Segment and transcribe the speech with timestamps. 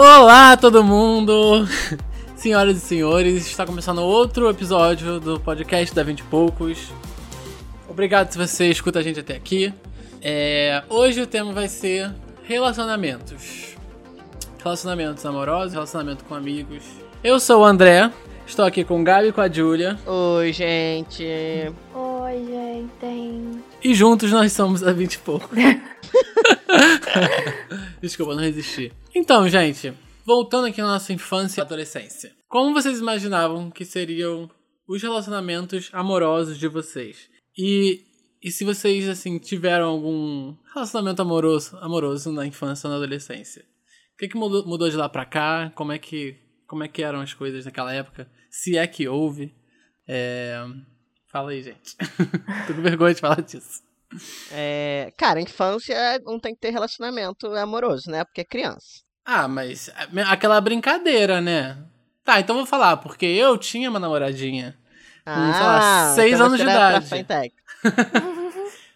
[0.00, 1.66] Olá, todo mundo!
[2.36, 6.92] Senhoras e senhores, está começando outro episódio do podcast da 20 e Poucos.
[7.88, 9.74] Obrigado se você escuta a gente até aqui.
[10.22, 13.74] É, hoje o tema vai ser relacionamentos.
[14.62, 16.84] Relacionamentos amorosos, relacionamento com amigos.
[17.24, 18.08] Eu sou o André,
[18.46, 19.98] estou aqui com o Gabi e com a Júlia.
[20.06, 21.26] Oi, gente.
[21.92, 23.67] Oi, gente.
[23.82, 25.50] E juntos nós somos a 20 e Poucos.
[28.00, 28.92] Desculpa, não resisti.
[29.14, 29.92] Então, gente,
[30.24, 32.32] voltando aqui na nossa infância e adolescência.
[32.48, 34.50] Como vocês imaginavam que seriam
[34.86, 37.28] os relacionamentos amorosos de vocês?
[37.56, 38.02] E,
[38.42, 43.64] e se vocês, assim, tiveram algum relacionamento amoroso, amoroso na infância ou na adolescência?
[44.14, 45.70] O que, que mudou, mudou de lá pra cá?
[45.74, 48.28] Como é, que, como é que eram as coisas naquela época?
[48.50, 49.54] Se é que houve?
[50.06, 50.64] É...
[51.38, 51.96] Fala aí, gente.
[52.66, 53.80] Tô com vergonha de falar disso.
[54.50, 58.24] É, cara, infância não tem que ter relacionamento amoroso, né?
[58.24, 59.02] Porque é criança.
[59.24, 59.88] Ah, mas
[60.26, 61.78] aquela brincadeira, né?
[62.24, 64.76] Tá, então vou falar, porque eu tinha uma namoradinha.
[65.24, 67.06] Com, sei lá, Ah, seis então anos de idade.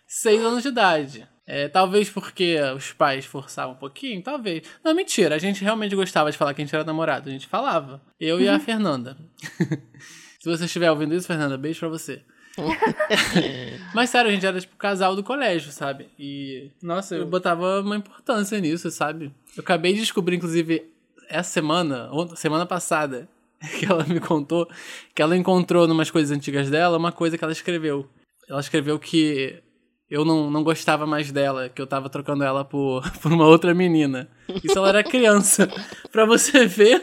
[0.04, 1.28] Seis anos de idade.
[1.46, 4.62] É, talvez porque os pais forçavam um pouquinho, talvez.
[4.84, 7.28] Não, mentira, a gente realmente gostava de falar que a gente era namorado.
[7.28, 8.02] A gente falava.
[8.18, 9.16] Eu e a Fernanda.
[10.42, 12.20] Se você estiver ouvindo isso, Fernanda, beijo pra você.
[13.94, 16.08] Mas sério, a gente era tipo casal do colégio, sabe?
[16.18, 19.32] E, nossa, eu botava uma importância nisso, sabe?
[19.56, 20.84] Eu acabei de descobrir, inclusive,
[21.28, 23.28] essa semana, semana passada,
[23.78, 24.68] que ela me contou,
[25.14, 28.08] que ela encontrou numas coisas antigas dela uma coisa que ela escreveu.
[28.48, 29.62] Ela escreveu que
[30.10, 33.74] eu não, não gostava mais dela, que eu tava trocando ela por, por uma outra
[33.74, 34.28] menina.
[34.62, 35.68] Isso ela era criança.
[36.10, 37.02] pra você ver.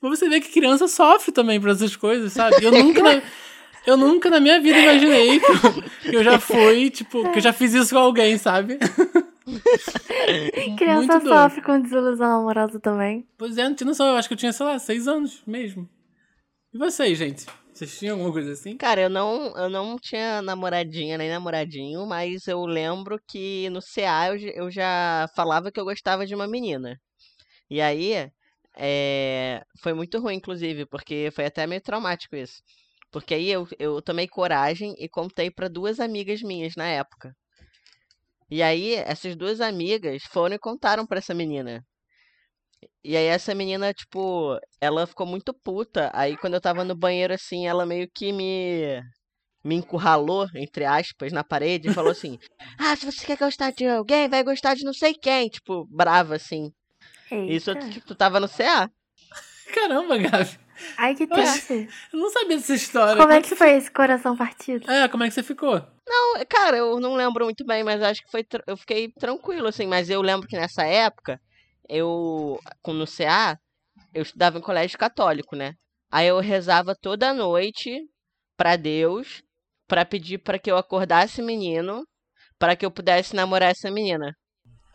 [0.00, 2.62] Pra você ver que criança sofre também por essas coisas, sabe?
[2.62, 3.02] Eu nunca.
[3.86, 7.42] Eu nunca na minha vida imaginei que eu, que eu já fui, tipo, que eu
[7.42, 8.78] já fiz isso com alguém, sabe?
[10.76, 11.28] Criança Muito doido.
[11.28, 13.26] sofre com desilusão amorosa também.
[13.36, 14.08] Pois é, não tinha noção.
[14.08, 15.88] Eu acho que eu tinha, sei lá, seis anos mesmo.
[16.72, 17.46] E vocês, gente?
[17.72, 18.76] Vocês tinham alguma coisa assim?
[18.76, 24.28] Cara, eu não, eu não tinha namoradinha nem namoradinho, mas eu lembro que no CA
[24.28, 27.00] eu, eu já falava que eu gostava de uma menina.
[27.70, 28.28] E aí,
[28.76, 32.62] é, foi muito ruim, inclusive, porque foi até meio traumático isso.
[33.10, 37.32] Porque aí eu, eu tomei coragem e contei pra duas amigas minhas na época.
[38.50, 41.82] E aí, essas duas amigas foram e contaram pra essa menina.
[43.02, 46.10] E aí essa menina, tipo, ela ficou muito puta.
[46.14, 49.00] Aí quando eu tava no banheiro, assim, ela meio que me
[49.64, 52.38] me encurralou, entre aspas, na parede e falou assim:
[52.78, 55.48] Ah, se você quer gostar de alguém, vai gostar de não sei quem.
[55.48, 56.70] Tipo, brava, assim.
[57.46, 57.88] Isso, Eita.
[57.90, 58.88] tipo, tu tava no CA.
[59.74, 60.58] Caramba, Gabi.
[60.96, 61.88] Ai, que triste.
[62.12, 63.16] Eu não sabia dessa história.
[63.16, 64.88] Como é que foi esse coração partido?
[64.90, 65.82] É, como é que você ficou?
[66.06, 68.46] Não, cara, eu não lembro muito bem, mas acho que foi.
[68.66, 69.86] Eu fiquei tranquilo, assim.
[69.86, 71.40] Mas eu lembro que nessa época,
[71.88, 73.58] eu, com- no CA,
[74.14, 75.74] eu estudava em colégio católico, né?
[76.10, 77.98] Aí eu rezava toda noite
[78.56, 79.42] pra Deus,
[79.86, 82.04] pra pedir pra que eu acordasse menino,
[82.58, 84.32] pra que eu pudesse namorar essa menina.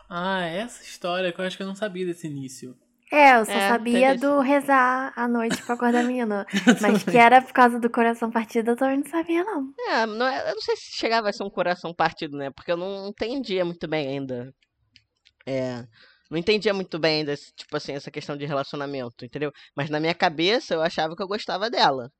[0.08, 2.74] Ah, essa história que eu acho que eu não sabia desse início.
[3.14, 6.44] É, eu só É, sabia do rezar à noite pra acordar menino.
[6.82, 9.72] Mas que era por causa do coração partido, eu também não sabia, não.
[9.88, 12.50] É, não é- eu não sei se chegava a ser um coração partido, né?
[12.50, 14.52] Porque eu não entendia muito bem ainda.
[15.46, 15.84] É.
[16.30, 19.52] Não entendia muito bem ainda, esse- tipo assim, essa questão de relacionamento, entendeu?
[19.76, 22.10] Mas na minha cabeça eu achava que eu gostava dela.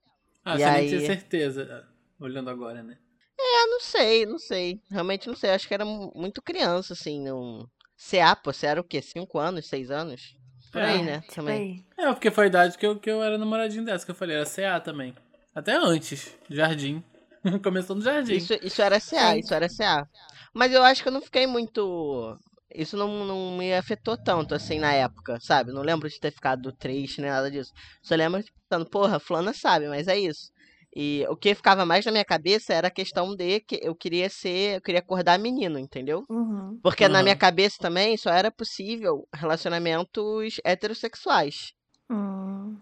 [0.44, 1.88] Ah, E você aí- nem tinha certeza,
[2.20, 2.96] olhando agora, né?
[3.40, 4.78] Ah, não sei, não sei.
[4.90, 5.50] Realmente não sei.
[5.50, 7.66] Acho que era mu- muito criança, assim, não.
[7.96, 9.00] CA, pô, você era o quê?
[9.02, 10.36] Cinco anos, seis anos?
[10.74, 11.20] Por É, aí, né?
[11.20, 11.86] Tipo Também.
[11.96, 14.36] É, porque foi a idade que eu, que eu era namoradinho dessa, que eu falei,
[14.36, 15.14] era CA também.
[15.54, 17.00] Até antes, jardim.
[17.62, 18.34] Começou no jardim.
[18.34, 19.38] Isso, isso era CA, Sim.
[19.38, 20.04] isso era CA.
[20.52, 22.36] Mas eu acho que eu não fiquei muito.
[22.74, 25.70] Isso não, não me afetou tanto assim na época, sabe?
[25.70, 27.70] Não lembro de ter ficado triste nem nada disso.
[28.02, 30.50] Só lembro de pensando, porra, fulana sabe, mas é isso.
[30.96, 34.28] E o que ficava mais na minha cabeça era a questão de que eu queria
[34.30, 36.24] ser, eu queria acordar menino, entendeu?
[36.30, 36.78] Uhum.
[36.82, 37.22] Porque na Aham.
[37.24, 41.72] minha cabeça também só era possível relacionamentos heterossexuais,
[42.10, 42.76] Hum.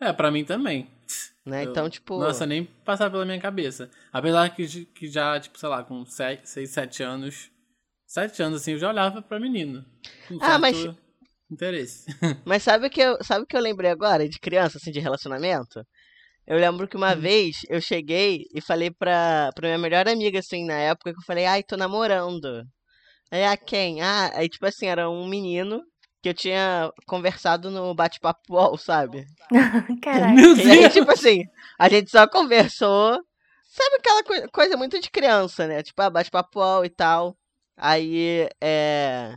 [0.00, 0.88] É, pra mim também.
[1.46, 1.64] né?
[1.64, 3.90] Eu- Então, tipo, Nossa, nem passava pela minha cabeça.
[4.12, 7.50] Apesar que, que já, tipo, sei lá, com 6, 7 anos.
[8.06, 9.84] 7 anos, assim, eu já olhava pra menino.
[10.28, 10.76] Com Ah, mas-
[11.50, 12.06] Interesse.
[12.46, 14.98] Mas sabe o que eu, sabe o que eu lembrei agora de criança, assim, de
[14.98, 15.84] relacionamento?
[16.46, 17.20] Eu lembro que uma Hum.
[17.20, 21.24] vez eu cheguei e falei pra, pra minha melhor amiga, assim, na época, que eu
[21.24, 22.64] falei, ai, tô namorando.
[23.30, 24.02] Aí, ah, quem?
[24.02, 25.82] Ah, aí, tipo assim, era um menino
[26.22, 29.24] que eu tinha conversado no bate-papo UOL, sabe?
[30.02, 30.34] Caraca.
[30.34, 31.44] Meu E aí, tipo assim,
[31.78, 33.18] a gente só conversou.
[33.68, 35.82] Sabe aquela coi- coisa muito de criança, né?
[35.82, 37.36] Tipo, ah, bate-papo UOL e tal.
[37.76, 39.34] Aí, é.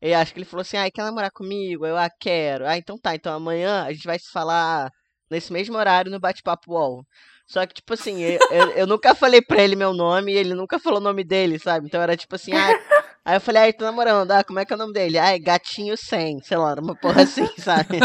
[0.00, 1.86] Eu acho que ele falou assim, ah, quer namorar comigo?
[1.86, 2.66] Eu, ah, quero.
[2.66, 4.90] Ah, então tá, então amanhã a gente vai se falar
[5.30, 7.04] nesse mesmo horário no bate-papo UOL.
[7.46, 10.54] Só que, tipo assim, eu, eu, eu, nunca falei pra ele meu nome e ele
[10.54, 11.86] nunca falou o nome dele, sabe?
[11.86, 12.68] Então era tipo assim, ah.
[13.24, 15.18] Aí eu falei, ah, tô namorando, ah, como é que é o nome dele?
[15.18, 17.98] Ah, é Gatinho 100, sei lá, uma porra assim, sabe?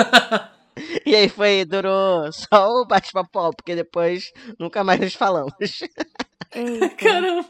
[1.05, 4.23] E aí foi, durou só o bate-papo, porque depois
[4.59, 5.53] nunca mais nos falamos.
[6.53, 7.47] Eita, Caramba.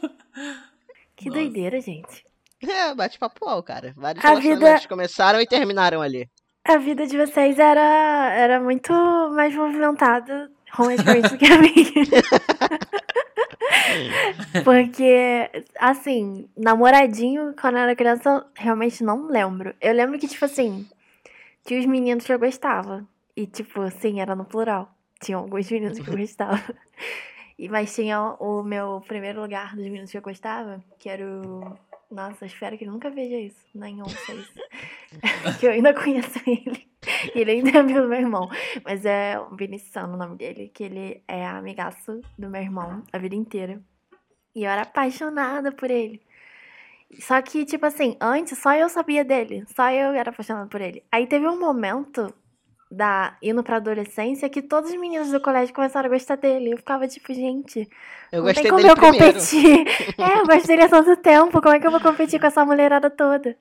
[1.16, 1.40] que Nossa.
[1.40, 2.24] doideira, gente.
[2.62, 3.92] É, bate-papo, cara.
[3.96, 6.28] Vários A relacionamentos vida- começaram e terminaram ali.
[6.68, 8.92] A vida de vocês era, era muito
[9.34, 12.22] mais movimentada romanticamente do que a minha.
[14.64, 15.48] Porque,
[15.78, 19.74] assim, namoradinho, quando eu era criança, eu realmente não lembro.
[19.80, 20.86] Eu lembro que, tipo assim,
[21.64, 23.06] tinha os meninos que eu gostava.
[23.36, 24.90] E, tipo, assim, era no plural.
[25.20, 26.60] Tinha alguns meninos que eu gostava.
[27.58, 31.74] E, mas tinha o meu primeiro lugar dos meninos que eu gostava, que era o.
[32.10, 33.66] Nossa, espero que ele nunca veja isso.
[33.74, 34.54] Ouça isso.
[35.58, 36.88] que eu ainda conheço ele.
[37.34, 38.48] E ele ainda é amigo do meu irmão.
[38.84, 43.18] Mas é o Viniciano o nome dele, que ele é amigaço do meu irmão a
[43.18, 43.82] vida inteira.
[44.54, 46.22] E eu era apaixonada por ele.
[47.20, 49.64] Só que, tipo assim, antes só eu sabia dele.
[49.74, 51.04] Só eu era apaixonada por ele.
[51.10, 52.32] Aí teve um momento
[52.90, 56.72] da indo pra adolescência que todos os meninos do colégio começaram a gostar dele.
[56.72, 57.88] Eu ficava tipo, gente,
[58.32, 59.26] Eu não gostei tem como dele eu primeiro.
[59.34, 59.86] competir.
[60.18, 61.60] é, eu gosto dele há tanto tempo.
[61.60, 63.56] Como é que eu vou competir com essa mulherada toda?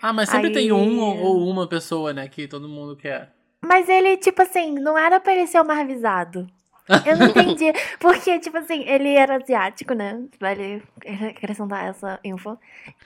[0.00, 3.32] Ah, mas sempre Aí- tem um ou ou uma pessoa, né, que todo mundo quer.
[3.64, 6.46] Mas ele, tipo assim, não era pra ele ser o mais avisado.
[7.06, 7.72] Eu não entendi.
[7.98, 10.22] Porque, tipo assim, ele era asiático, né?
[10.38, 10.82] Vale
[11.30, 12.58] acrescentar essa info.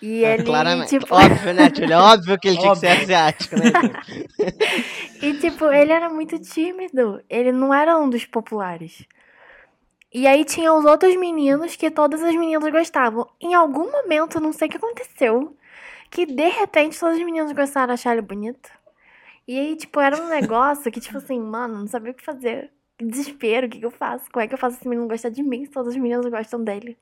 [0.02, 0.98] E Ah, ele, Claramente.
[0.98, 1.14] tipo...
[1.14, 1.98] Óbvio, né, Julia?
[2.02, 3.02] Óbvio que ele tinha que ser Óbvio.
[3.04, 3.72] asiático, né?
[5.22, 7.22] E, tipo, ele era muito tímido.
[7.28, 9.06] Ele não era um dos populares.
[10.12, 13.28] E aí tinha os outros meninos que todas as meninas gostavam.
[13.40, 15.56] Em algum momento, não sei o que aconteceu,
[16.10, 18.70] que de repente todos os meninos gostaram de achar ele bonito.
[19.46, 22.70] E aí, tipo, era um negócio que, tipo assim, mano, não sabia o que fazer.
[22.99, 24.25] Que desespero, o que, que eu faço?
[24.33, 26.62] Como é que eu faço esse menino gostar de mim se todos os meninos gostam
[26.62, 26.99] dele?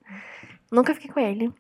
[0.70, 1.52] Nunca fiquei com ele.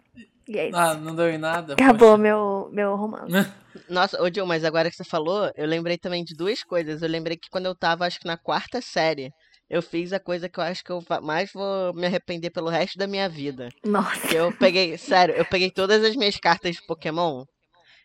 [0.48, 0.76] E é isso.
[0.76, 1.72] Ah, não deu em nada.
[1.72, 2.18] Acabou poxa.
[2.22, 3.32] meu, meu romance.
[3.88, 7.02] Nossa, ô Gil, mas agora que você falou, eu lembrei também de duas coisas.
[7.02, 9.32] Eu lembrei que quando eu tava, acho que na quarta série,
[9.68, 12.96] eu fiz a coisa que eu acho que eu mais vou me arrepender pelo resto
[12.98, 13.70] da minha vida.
[13.84, 14.28] Nossa.
[14.28, 17.44] Que eu peguei, sério, eu peguei todas as minhas cartas de Pokémon.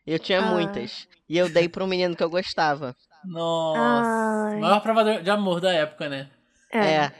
[0.07, 0.45] E eu tinha Ah.
[0.51, 1.07] muitas.
[1.29, 2.95] E eu dei pra um menino que eu gostava.
[3.25, 4.49] Nossa.
[4.53, 4.59] Ai.
[4.59, 6.29] Maior prova de amor da época, né?
[6.73, 7.11] É.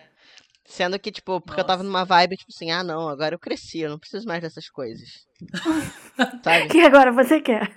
[0.65, 1.91] Sendo que, tipo, porque eu tava Nossa.
[1.91, 5.09] numa vibe, tipo assim, ah não, agora eu cresci, eu não preciso mais dessas coisas.
[6.43, 6.65] Sabe?
[6.65, 7.69] O que agora você quer?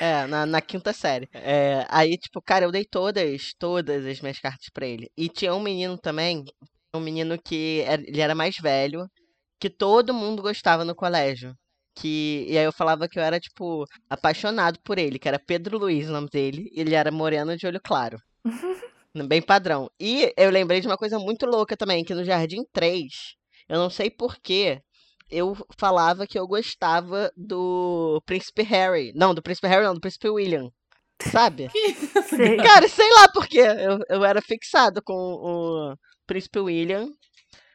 [0.00, 1.28] É, na, na quinta série.
[1.32, 5.08] É, aí, tipo, cara, eu dei todas, todas as minhas cartas pra ele.
[5.16, 6.42] E tinha um menino também,
[6.94, 9.06] um menino que era- ele era mais velho,
[9.60, 11.54] que todo mundo gostava no colégio.
[11.94, 15.78] Que, e aí eu falava que eu era, tipo, apaixonado por ele, que era Pedro
[15.78, 18.18] Luiz o nome dele, e ele era moreno de olho claro.
[19.28, 19.90] Bem padrão.
[20.00, 23.12] E eu lembrei de uma coisa muito louca também, que no Jardim 3,
[23.68, 24.80] eu não sei porquê,
[25.30, 29.12] eu falava que eu gostava do Príncipe Harry.
[29.14, 30.70] Não, do Príncipe Harry não, do Príncipe William.
[31.30, 31.68] Sabe?
[32.28, 32.56] Sei.
[32.56, 33.60] Cara, sei lá porquê.
[33.60, 35.94] Eu, eu era fixado com o
[36.26, 37.08] Príncipe William.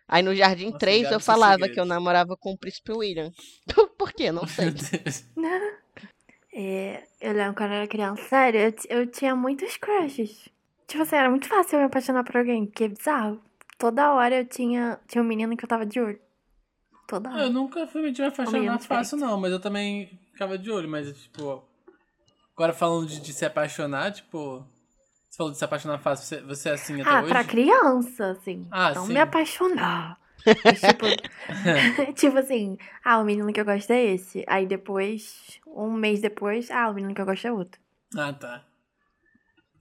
[0.07, 3.31] Aí no Jardim Nossa, 3 guarda eu falava que eu namorava com o Príncipe William.
[3.97, 4.31] Por quê?
[4.31, 4.73] Não sei.
[6.59, 10.49] É, eu lembro quando eu era criança, sério, eu, eu tinha muitos crushes.
[10.87, 13.39] Tipo assim, era muito fácil eu me apaixonar por alguém, que é bizarro.
[13.77, 16.19] Toda hora eu tinha, tinha um menino que eu tava de olho.
[17.07, 17.49] Toda Eu hora.
[17.49, 21.63] nunca fui me apaixonar fácil, não, mas eu também ficava de olho, mas, tipo.
[22.55, 24.65] Agora falando de, de se apaixonar, tipo.
[25.37, 27.29] Você falou de se apaixonar fácil, você, você é assim até Ah, hoje?
[27.29, 28.65] pra criança, assim.
[28.71, 29.13] Ah, não sim.
[29.13, 30.19] me apaixonar.
[30.65, 31.05] Mas, tipo,
[32.15, 32.75] tipo assim,
[33.05, 34.43] ah, o menino que eu gosto é esse.
[34.47, 37.79] Aí depois, um mês depois, ah, o menino que eu gosto é outro.
[38.17, 38.65] Ah, tá.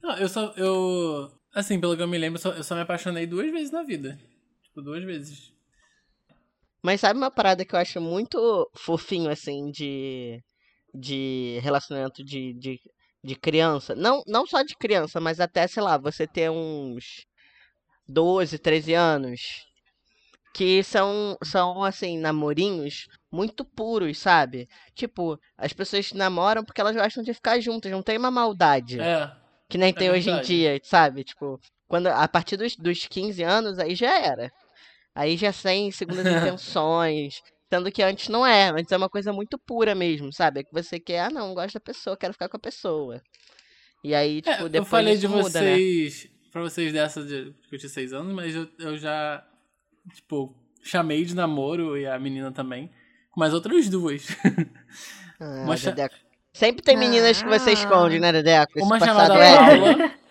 [0.03, 0.53] Não, eu só.
[0.59, 1.33] Eu.
[1.55, 3.83] Assim, pelo que eu me lembro, eu só, eu só me apaixonei duas vezes na
[3.83, 4.19] vida.
[4.63, 5.55] Tipo, duas vezes.
[6.83, 10.39] Mas sabe uma parada que eu acho muito fofinho, assim, de,
[10.93, 12.79] de relacionamento de, de,
[13.27, 13.95] de criança?
[13.95, 17.27] Não, não só de criança, mas até, sei lá, você ter uns
[18.09, 19.67] 12, 13 anos.
[20.55, 24.67] Que são, são, assim, namorinhos muito puros, sabe?
[24.95, 28.99] Tipo, as pessoas namoram porque elas gostam de ficar juntas, não tem uma maldade.
[28.99, 29.31] É.
[29.69, 30.47] Que nem tem hoje em verdade.
[30.47, 31.25] dia, sabe?
[31.25, 34.51] Tipo, quando, a partir dos, dos 15 anos, aí já era.
[35.15, 37.43] Aí já sem segundas intenções.
[37.73, 38.71] Sendo que antes não é.
[38.71, 40.61] Antes é uma coisa muito pura mesmo, sabe?
[40.61, 43.21] É que você quer, ah, não, gosto da pessoa, quero ficar com a pessoa.
[44.05, 45.75] E aí, É, tipo, eu depois falei isso de muda, né?
[45.75, 46.29] vocês.
[46.53, 49.45] Pra vocês dessa de que eu tinha seis anos, mas eu, eu já.
[50.15, 52.91] Tipo, chamei de namoro e a menina também.
[53.31, 54.27] Com mais outras duas.
[55.39, 56.11] Ah, Mas já cha- dei a
[56.55, 57.73] Sempre tem meninas que você Ah.
[57.75, 58.73] esconde, né, Dedeco?
[58.75, 59.35] Esse Uma passado chamada.
[59.59, 60.15] Paula.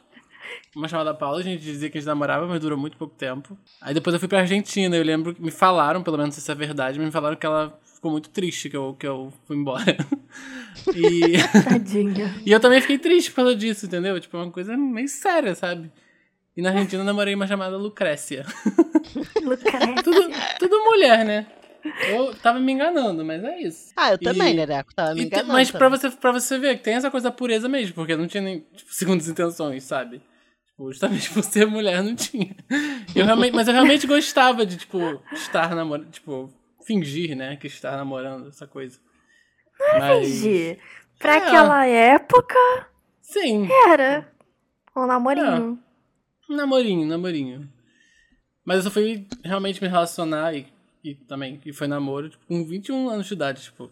[0.76, 3.58] Uma chamada Paula, a gente dizia que a gente namorava, mas durou muito pouco tempo.
[3.80, 6.56] Aí depois eu fui pra Argentina, eu lembro que me falaram, pelo menos se é
[6.56, 9.96] verdade, mas me falaram que ela ficou muito triste que eu, que eu fui embora.
[10.94, 12.36] E, Tadinha.
[12.46, 14.20] e eu também fiquei triste por causa disso, entendeu?
[14.20, 15.90] Tipo, é uma coisa meio séria, sabe?
[16.56, 18.46] E na Argentina eu namorei uma chamada Lucrécia.
[19.42, 20.04] Lucrécia.
[20.04, 20.30] Tudo,
[20.60, 21.48] tudo mulher, né?
[22.10, 23.94] Eu tava me enganando, mas é isso.
[23.96, 24.68] Ah, eu também, E-.
[24.96, 25.54] Tava me E enganando.
[25.54, 28.28] mas pra você, pra você ver que tem essa coisa da pureza mesmo, porque não
[28.28, 30.22] tinha nem tipo, segundas intenções, sabe?
[30.76, 32.54] Tipo, justamente por ser mulher, não tinha.
[33.16, 35.00] Eu realmente, mas eu realmente gostava de, tipo,
[35.32, 36.52] estar namorando, tipo,
[36.86, 39.00] fingir, né, que estar namorando, essa coisa.
[40.00, 40.80] Mas, Fingir.
[41.18, 41.38] Pra É.
[41.38, 42.60] aquela época,
[43.22, 44.30] sim, era
[44.96, 45.80] um namorinho.
[46.50, 47.70] um namorinho, namorinho.
[48.66, 50.68] Mas eu só fui realmente me relacionar e,
[51.04, 53.90] e também, e foi namoro, tipo, com 21 anos de idade, tipo,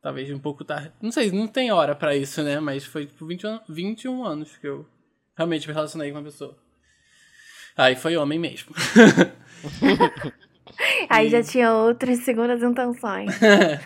[0.00, 0.92] talvez um pouco tarde.
[1.02, 2.58] Não sei, não tem hora pra isso, né?
[2.60, 4.86] Mas foi, tipo, 21, 21 anos que eu
[5.36, 6.56] realmente me relacionei com uma pessoa.
[7.76, 8.74] Aí foi homem mesmo.
[11.08, 13.30] Aí já tinha outras segundas intenções.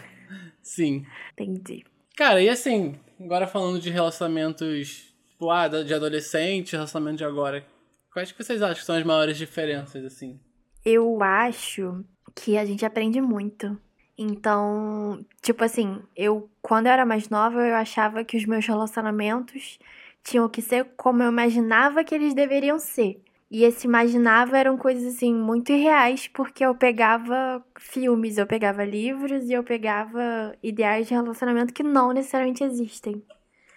[0.62, 1.04] Sim.
[1.32, 1.84] Entendi.
[2.16, 7.64] Cara, e assim, agora falando de relacionamentos, tipo, ah, de adolescente, relacionamento de agora,
[8.12, 10.40] quais que vocês acham que são as maiores diferenças, assim?
[10.84, 13.78] Eu acho que a gente aprende muito.
[14.16, 19.78] Então, tipo assim, eu quando eu era mais nova, eu achava que os meus relacionamentos
[20.28, 23.22] tinham que ser como eu imaginava que eles deveriam ser.
[23.50, 29.48] E esse imaginava eram coisas assim muito irreais, porque eu pegava filmes, eu pegava livros
[29.48, 33.22] e eu pegava ideais de relacionamento que não necessariamente existem.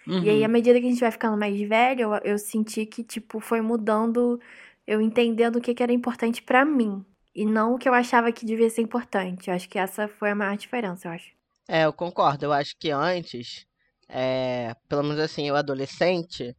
[0.06, 0.22] Uhum.
[0.22, 3.02] E aí, à medida que a gente vai ficando mais velho, eu, eu senti que,
[3.02, 4.38] tipo, foi mudando,
[4.86, 7.04] eu entendendo o que, que era importante pra mim.
[7.34, 9.48] E não o que eu achava que devia ser importante.
[9.48, 11.30] Eu acho que essa foi a maior diferença, eu acho.
[11.66, 12.44] É, eu concordo.
[12.44, 13.66] Eu acho que antes,
[14.08, 16.54] é, pelo menos assim, eu adolescente,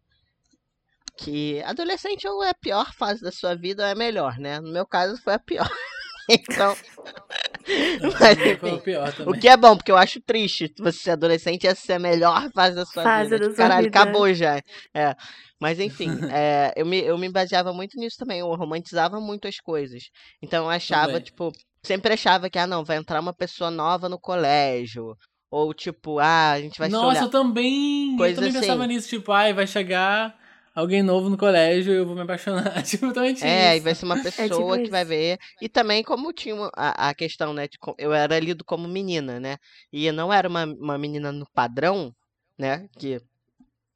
[1.17, 4.59] que adolescente ou é a pior fase da sua vida ou é a melhor, né?
[4.59, 5.69] No meu caso foi a pior.
[6.29, 6.73] Então,
[8.19, 9.33] mas o pior também.
[9.33, 11.99] O que é bom, porque eu acho triste você ser adolescente e essa ser a
[11.99, 13.39] melhor fase da sua Fase vida.
[13.39, 13.99] da Tipo, sua Caralho, vida.
[14.01, 14.57] acabou já.
[14.93, 15.15] É.
[15.59, 18.39] Mas enfim, é, eu, me, eu me baseava muito nisso também.
[18.39, 20.03] Eu romantizava muito as coisas.
[20.41, 21.23] Então eu achava, Também.
[21.23, 21.51] tipo,
[21.83, 25.15] sempre achava que, ah, não, vai entrar uma pessoa nova no colégio.
[25.53, 27.23] Ou tipo, ah, a gente vai se Nossa, olhar.
[27.25, 28.17] eu também.
[28.17, 28.59] Coisa eu também assim.
[28.61, 30.35] pensava nisso, tipo, ai, vai chegar
[30.73, 32.81] alguém novo no colégio e eu vou me apaixonar.
[32.83, 33.83] Tipo, eu também tinha É, e isso.
[33.83, 35.09] vai ser uma pessoa tipo que vai isso.
[35.09, 35.37] ver.
[35.61, 37.67] E também como tinha a, a questão, né?
[37.67, 39.57] de eu era lido como menina, né?
[39.91, 42.11] E eu não era uma, uma menina no padrão,
[42.57, 42.87] né?
[42.97, 43.21] Que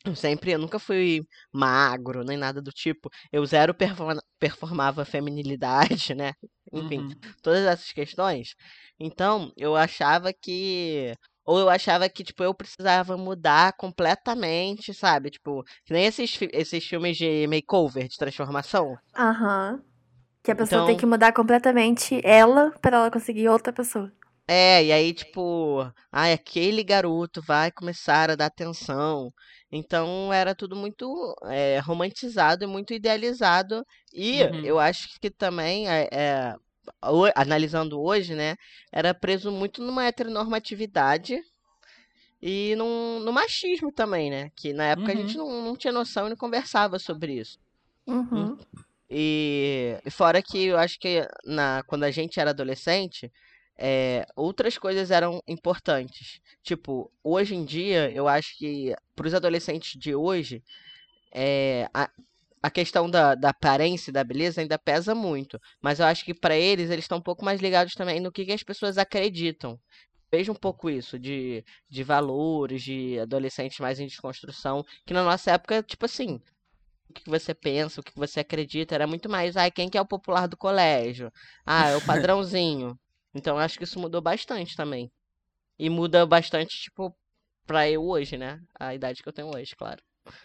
[0.06, 3.10] eu sempre, eu nunca fui magro, nem nada do tipo.
[3.32, 6.34] Eu zero performa- performava feminilidade, né?
[6.72, 7.12] Enfim, Uhum.
[7.42, 8.54] todas essas questões.
[9.00, 11.16] Então, eu achava que.
[11.48, 15.30] Ou eu achava que, tipo, eu precisava mudar completamente, sabe?
[15.32, 18.96] Tipo, que nem esses, esses filmes de makeover, de transformação.
[19.18, 19.82] Aham.
[20.44, 24.12] Que a pessoa Então- tem que mudar completamente ela pra ela conseguir outra pessoa.
[24.50, 29.30] É, e aí, tipo, ai, aquele garoto vai começar a dar atenção.
[29.70, 33.84] Então, era tudo muito é, romantizado e muito idealizado.
[34.14, 34.62] E Uhum.
[34.66, 36.54] eu acho que também, é, é,
[37.36, 38.56] analisando hoje, né,
[38.92, 41.40] era preso muito numa heteronormatividade
[42.42, 44.52] e num, no machismo também, né?
[44.56, 45.22] Que na época a Uhum.
[45.22, 47.58] gente não, não tinha noção e não conversava sobre isso.
[48.08, 48.58] Uhum.
[49.10, 53.32] E, e fora que eu acho que na, quando a gente era adolescente,
[53.78, 56.40] é, outras coisas eram importantes.
[56.64, 60.62] Tipo, hoje em dia, eu acho que para os adolescentes de hoje,
[61.34, 62.10] é, a,
[62.62, 65.60] a questão da, da aparência e da beleza ainda pesa muito.
[65.82, 68.46] Mas eu acho que para eles, eles estão um pouco mais ligados também no que,
[68.46, 69.80] que as pessoas acreditam.
[70.32, 75.52] Vejo um pouco isso, de, de valores, de adolescentes mais em desconstrução, que na nossa
[75.52, 76.40] época, tipo assim,
[77.10, 80.02] o que você pensa, o que você acredita, era muito mais, ai, quem que é
[80.02, 81.32] o popular do colégio?
[81.66, 82.98] Ah, é o padrãozinho.
[83.34, 85.12] Então eu acho que isso mudou bastante também.
[85.80, 87.16] E muda bastante, tipo,
[87.66, 88.60] pra eu hoje, né?
[88.80, 90.02] A idade que eu tenho hoje, claro.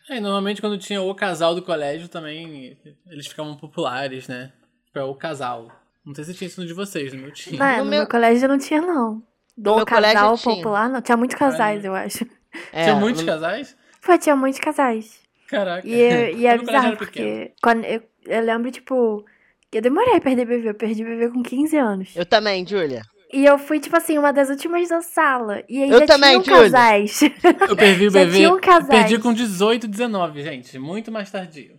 [0.09, 2.77] É, e normalmente quando tinha o casal do colégio também,
[3.09, 4.53] eles ficavam populares, né?
[4.87, 5.71] Tipo, é o casal.
[6.05, 7.59] Não sei se tinha isso no de vocês, no meu tinha.
[7.59, 9.23] Não, No no meu- meu colégio não tinha, não.
[9.57, 10.57] Do meu colégio casal tinha.
[10.57, 11.01] popular, não.
[11.01, 12.27] Tinha muitos casais, eu acho.
[12.73, 13.77] É, tinha muitos no- casais?
[14.05, 15.21] Pô, tinha muitos casais.
[15.49, 15.87] Caraca.
[15.87, 19.25] E, eu- e é No bizarro, porque quando eu, eu lembro, tipo,
[19.71, 20.69] que eu demorei a perder bebê.
[20.71, 22.17] Eu perdi bebê com 15 anos.
[22.17, 23.03] Eu também, Júlia.
[23.33, 25.62] E eu fui, tipo assim, uma das últimas da sala.
[25.69, 26.71] E aí Eu já também, tinham Júlia.
[26.71, 27.21] casais.
[27.69, 28.37] Eu perdi o bebê.
[28.37, 28.89] tinham casais.
[28.89, 30.79] Perdi com 18, 19, gente.
[30.79, 31.77] Muito mais tardio.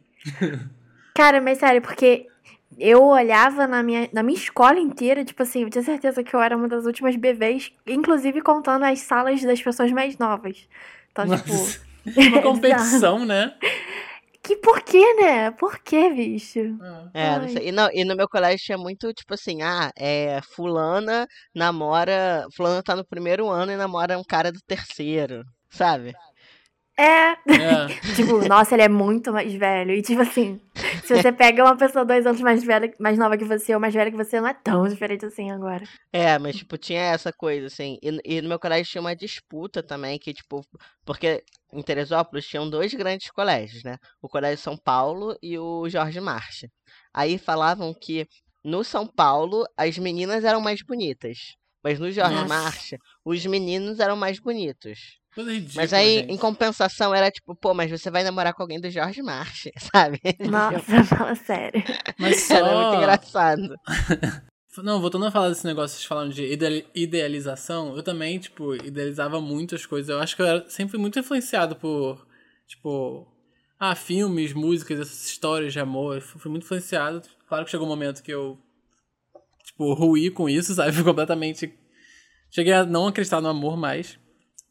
[1.14, 2.26] Cara, mas sério, porque
[2.80, 6.42] eu olhava na minha, na minha escola inteira, tipo assim, eu tinha certeza que eu
[6.42, 10.68] era uma das últimas bebês, inclusive contando as salas das pessoas mais novas.
[11.12, 11.54] Então, tipo.
[11.54, 11.80] Nossa,
[12.30, 13.54] Uma competição, né?
[14.44, 15.52] Que por quê, né?
[15.52, 16.60] Por quê, bicho?
[17.14, 17.50] É, não Ai.
[17.50, 17.70] sei.
[17.70, 22.84] E, não, e no meu colégio tinha muito, tipo assim, ah, é, fulana namora, fulana
[22.84, 26.14] tá no primeiro ano e namora um cara do terceiro, sabe?
[26.98, 27.88] É, É.
[28.16, 29.92] tipo, nossa, ele é muito mais velho.
[29.92, 30.62] E tipo assim,
[31.04, 33.94] se você pega uma pessoa dois anos mais velha, mais nova que você ou mais
[33.94, 35.84] velha que você, não é tão diferente assim agora.
[36.12, 37.98] É, mas, tipo, tinha essa coisa, assim.
[38.02, 40.62] E, e no meu colégio tinha uma disputa também, que, tipo,
[41.06, 43.98] porque em Teresópolis tinham dois grandes colégios, né?
[44.22, 46.70] O Colégio São Paulo e o Jorge Marcha.
[47.14, 48.28] Aí falavam que
[48.64, 51.56] no São Paulo as meninas eram mais bonitas.
[51.84, 52.48] Mas no Jorge Nossa.
[52.48, 55.20] Marcha, os meninos eram mais bonitos.
[55.36, 56.32] Coisa ridícula, Mas aí, gente.
[56.32, 60.20] em compensação, era tipo, pô, mas você vai namorar com alguém do Jorge Marcha, sabe?
[60.40, 61.84] Nossa, fala sério.
[62.20, 62.56] Mas só...
[62.56, 63.76] Era muito engraçado.
[64.84, 69.40] Não, voltando a falar desse negócio, vocês falaram de ideali- idealização, eu também, tipo, idealizava
[69.40, 70.10] muitas coisas.
[70.10, 72.26] Eu acho que eu era, sempre fui muito influenciado por,
[72.66, 73.28] tipo,
[73.80, 76.16] ah, filmes, músicas, essas histórias de amor.
[76.16, 77.22] Eu fui muito influenciado.
[77.48, 78.58] Claro que chegou um momento que eu,
[79.64, 80.92] tipo, ruí com isso, sabe?
[80.92, 81.72] Fui completamente.
[82.50, 84.18] Cheguei a não acreditar no amor mais.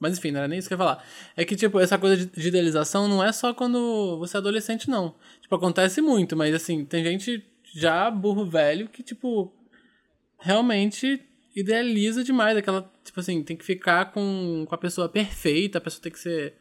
[0.02, 1.04] Mas enfim, não era nem isso que eu ia falar.
[1.36, 4.90] É que, tipo, essa coisa de, de idealização não é só quando você é adolescente,
[4.90, 5.14] não.
[5.40, 9.52] Tipo, acontece muito, mas assim, tem gente já burro velho que, tipo,
[10.40, 11.22] realmente
[11.54, 16.02] idealiza demais aquela, tipo assim, tem que ficar com, com a pessoa perfeita, a pessoa
[16.02, 16.54] tem que ser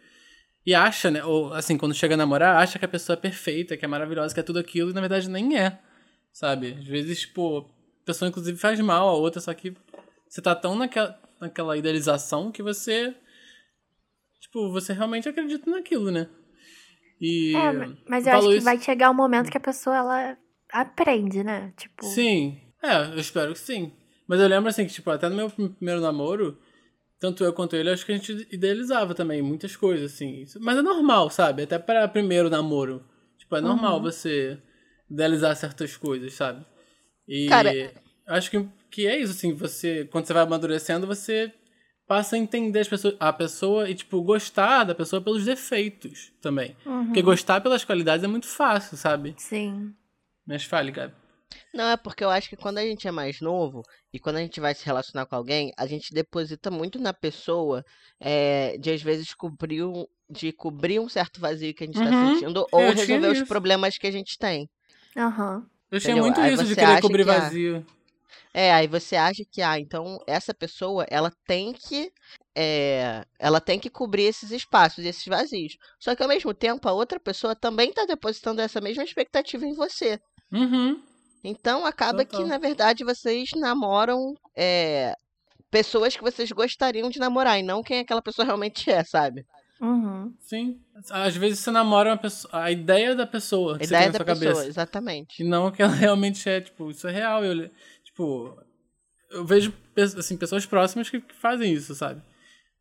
[0.63, 3.75] e acha, né, ou assim, quando chega a namorar, acha que a pessoa é perfeita,
[3.75, 5.79] que é maravilhosa, que é tudo aquilo e na verdade nem é.
[6.31, 6.77] Sabe?
[6.79, 7.67] Às vezes, tipo,
[8.03, 9.75] a pessoa inclusive faz mal a outra, só que
[10.29, 13.15] você tá tão naquela, naquela idealização que você
[14.51, 16.27] tipo, você realmente acredita naquilo, né?
[17.19, 17.71] E É,
[18.09, 20.37] mas eu acho que isso- vai chegar um momento que a pessoa, ela
[20.71, 21.71] aprende, né?
[21.77, 22.59] Tipo, Sim.
[22.83, 23.93] É, eu espero que sim.
[24.27, 26.57] Mas eu lembro assim que, tipo, até no meu primeiro namoro,
[27.19, 30.41] tanto eu quanto ele, acho que a gente idealizava também muitas coisas, assim.
[30.41, 31.63] Isso- Mas é normal, sabe?
[31.63, 33.05] Até para primeiro namoro.
[33.37, 34.01] Tipo, é normal Uhum.
[34.03, 34.57] você
[35.09, 36.65] idealizar certas coisas, sabe?
[37.27, 37.71] E Cara-
[38.27, 41.53] acho que, que é isso, assim, você, quando você vai amadurecendo, você
[42.11, 46.75] passa a entender as pessoas, a pessoa e, tipo, gostar da pessoa pelos defeitos também.
[46.85, 49.33] uhum, Porque gostar pelas qualidades é muito fácil, sabe?
[49.37, 49.95] sim.
[50.45, 51.13] Mas fale, Gabi.
[51.73, 54.39] Não, é porque eu acho que quando a gente é mais novo e quando a
[54.41, 57.81] gente vai se relacionar com alguém, a gente deposita muito na pessoa
[58.19, 62.09] é, de às vezes cobrir um, de cobrir um certo vazio que a gente tá
[62.09, 62.33] Uhum.
[62.35, 64.69] sentindo ou Eu resolver os problemas que a gente tem.
[65.15, 65.65] Aham.
[65.89, 66.25] Eu tinha Entendeu?
[66.25, 67.85] muito Aí isso de você querer cobrir que, ah, vazio.
[68.53, 72.11] É, aí você acha que, ah, então essa pessoa, ela tem que,
[72.55, 75.77] é, ela tem que cobrir esses espaços, esses vazios.
[75.99, 79.73] Só que ao mesmo tempo, a outra pessoa também tá depositando essa mesma expectativa em
[79.73, 80.19] você.
[80.51, 81.01] Uhum.
[81.43, 82.47] Então acaba que, Total.
[82.47, 85.15] na verdade, vocês namoram é,
[85.71, 89.45] pessoas que vocês gostariam de namorar e não quem aquela pessoa realmente é, sabe?
[89.81, 90.31] Uhum.
[90.39, 90.79] Sim.
[91.09, 94.11] Às vezes você namora uma pessoa, a ideia da pessoa A que você tem ideia
[94.11, 94.69] na da sua pessoa, cabeça.
[94.69, 95.41] exatamente.
[95.41, 97.43] E não o que ela realmente é, tipo, isso é real.
[97.43, 97.67] Eu,
[98.11, 98.57] tipo,
[99.31, 99.73] eu vejo
[100.17, 102.21] assim, pessoas próximas que, que fazem isso, sabe?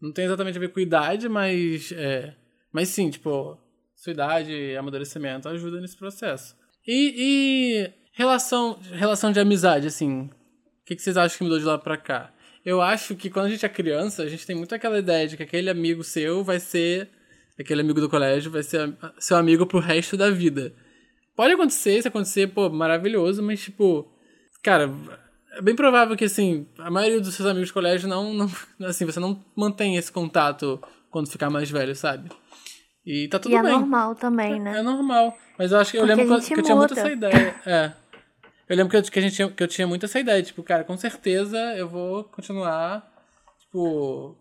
[0.01, 1.93] Não tem exatamente a ver com idade, mas.
[1.93, 2.35] É,
[2.73, 3.59] mas sim, tipo,
[3.95, 6.57] sua idade e amadurecimento ajuda nesse processo.
[6.87, 10.23] E, e relação, relação de amizade, assim.
[10.23, 12.33] O que, que vocês acham que mudou de lá pra cá?
[12.65, 15.37] Eu acho que quando a gente é criança, a gente tem muito aquela ideia de
[15.37, 17.09] que aquele amigo seu vai ser.
[17.59, 20.73] Aquele amigo do colégio vai ser seu amigo pro resto da vida.
[21.37, 24.11] Pode acontecer, se acontecer, pô, maravilhoso, mas tipo.
[24.63, 24.91] Cara,
[25.53, 28.33] é bem provável que, assim, a maioria dos seus amigos de colégio não.
[28.33, 28.51] não
[28.87, 32.31] assim, você não mantém esse contato quando ficar mais velho, sabe?
[33.05, 33.73] E tá tudo e é bem.
[33.73, 34.79] normal também, né?
[34.79, 35.37] É normal.
[35.59, 37.11] Mas eu acho que eu Porque lembro a que eu, que eu tinha muito essa
[37.11, 37.55] ideia.
[37.67, 37.93] É.
[38.69, 40.43] Eu lembro que, eu, que, a gente tinha, que eu tinha muito essa ideia.
[40.43, 43.05] Tipo, cara, com certeza eu vou continuar,
[43.59, 44.37] tipo.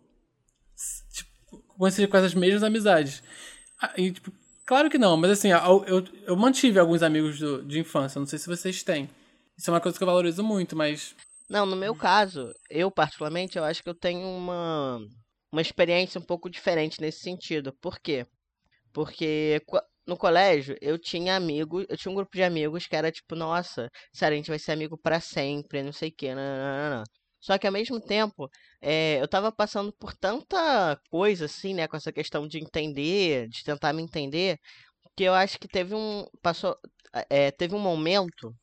[1.11, 1.29] tipo
[1.77, 3.23] com, esse, com essas mesmas amizades.
[3.81, 4.31] Ah, e, tipo,
[4.67, 8.19] claro que não, mas assim, eu, eu, eu mantive alguns amigos do- de infância.
[8.19, 9.09] Não sei se vocês têm.
[9.59, 11.13] Isso é uma coisa que eu valorizo muito, mas.
[11.49, 15.05] Não, no meu caso, eu particularmente, eu acho que eu tenho uma,
[15.51, 17.73] uma experiência um pouco diferente nesse sentido.
[17.81, 18.25] Por quê?
[18.93, 19.61] Porque
[20.07, 23.89] no colégio eu tinha amigos, eu tinha um grupo de amigos que era tipo, nossa,
[24.13, 27.03] sério, a gente vai ser amigo pra sempre, não sei o quê, nananana.
[27.41, 28.49] Só que ao mesmo tempo,
[28.81, 33.61] eh, eu tava passando por tanta coisa assim, né, com essa questão de entender, de
[33.65, 34.57] tentar me entender,
[35.17, 36.77] que eu acho que teve um, passou,
[37.29, 38.53] eh, teve um momento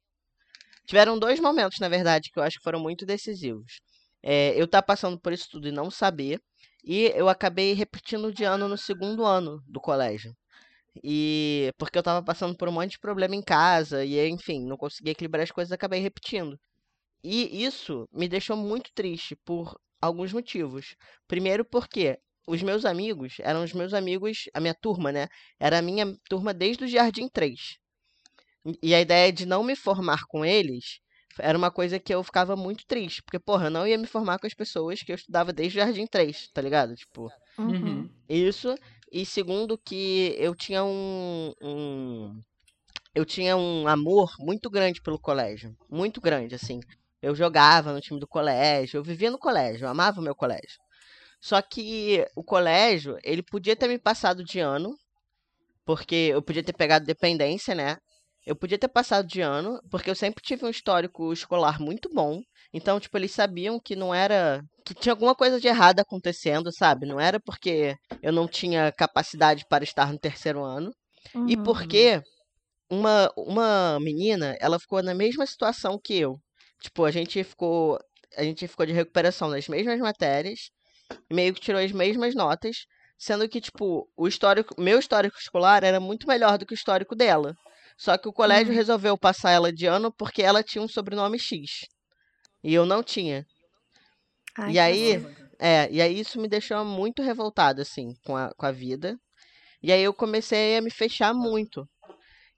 [0.86, 3.80] Tiveram dois momentos, na verdade, que eu acho que foram muito decisivos.
[4.22, 6.40] É, eu estar passando por isso tudo e não saber,
[6.84, 10.32] e eu acabei repetindo de ano no segundo ano do colégio.
[11.04, 14.76] E porque eu tava passando por um monte de problema em casa e enfim, não
[14.76, 16.58] conseguia equilibrar as coisas, acabei repetindo.
[17.24, 20.94] E isso me deixou muito triste por alguns motivos.
[21.28, 25.28] Primeiro porque os meus amigos eram os meus amigos, a minha turma, né?
[25.58, 27.78] Era a minha turma desde o Jardim 3.
[28.82, 31.00] E a ideia de não me formar com eles
[31.38, 33.22] era uma coisa que eu ficava muito triste.
[33.22, 35.82] Porque, porra, eu não ia me formar com as pessoas que eu estudava desde o
[35.82, 36.94] Jardim 3, tá ligado?
[36.94, 37.30] Tipo.
[37.58, 38.08] Uhum.
[38.28, 38.74] Isso.
[39.10, 42.40] E segundo, que eu tinha um, um.
[43.14, 45.74] Eu tinha um amor muito grande pelo colégio.
[45.88, 46.80] Muito grande, assim.
[47.22, 50.78] Eu jogava no time do colégio, eu vivia no colégio, eu amava o meu colégio.
[51.40, 54.94] Só que o colégio, ele podia ter me passado de ano,
[55.84, 57.96] porque eu podia ter pegado dependência, né?
[58.46, 62.40] Eu podia ter passado de ano, porque eu sempre tive um histórico escolar muito bom.
[62.72, 64.62] Então, tipo, eles sabiam que não era.
[64.84, 67.06] que tinha alguma coisa de errado acontecendo, sabe?
[67.06, 70.92] Não era porque eu não tinha capacidade para estar no terceiro ano.
[71.34, 71.48] Uhum.
[71.48, 72.22] E porque
[72.88, 76.36] uma, uma menina, ela ficou na mesma situação que eu.
[76.80, 77.98] Tipo, a gente ficou.
[78.36, 80.70] A gente ficou de recuperação nas mesmas matérias,
[81.32, 82.84] meio que tirou as mesmas notas,
[83.18, 87.16] sendo que, tipo, o histórico, meu histórico escolar era muito melhor do que o histórico
[87.16, 87.54] dela.
[87.96, 88.76] Só que o colégio Uhum.
[88.76, 91.86] resolveu passar ela de ano porque ela tinha um sobrenome X.
[92.62, 93.46] E eu não tinha.
[94.58, 95.26] Ai, E aí,
[95.58, 99.16] é, e aí isso me deixou muito revoltada, assim, com a, com a vida.
[99.82, 101.88] E aí eu comecei a me fechar muito.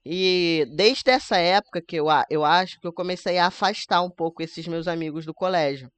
[0.05, 4.41] E desde essa época que eu, eu acho que eu comecei a afastar um pouco
[4.41, 5.91] esses meus amigos do colégio.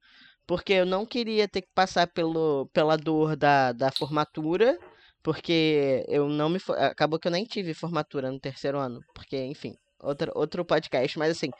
[0.46, 4.78] Porque eu não queria ter que passar pelo, pela dor da, da formatura,
[5.22, 6.58] porque eu não me.
[6.78, 9.00] Acabou que eu nem tive formatura no terceiro ano.
[9.14, 11.18] Porque, enfim, outro, outro podcast.
[11.18, 11.50] Mas assim,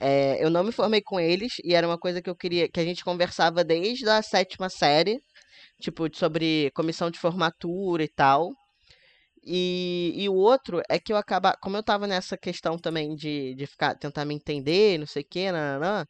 [0.00, 2.80] é, eu não me formei com eles e era uma coisa que eu queria, que
[2.80, 5.20] a gente conversava desde a sétima série,
[5.80, 8.52] tipo, sobre comissão de formatura e tal.
[9.44, 13.54] E, e o outro é que eu acaba, como eu tava nessa questão também de,
[13.56, 16.06] de ficar, tentar me entender, não sei o quê, nananã,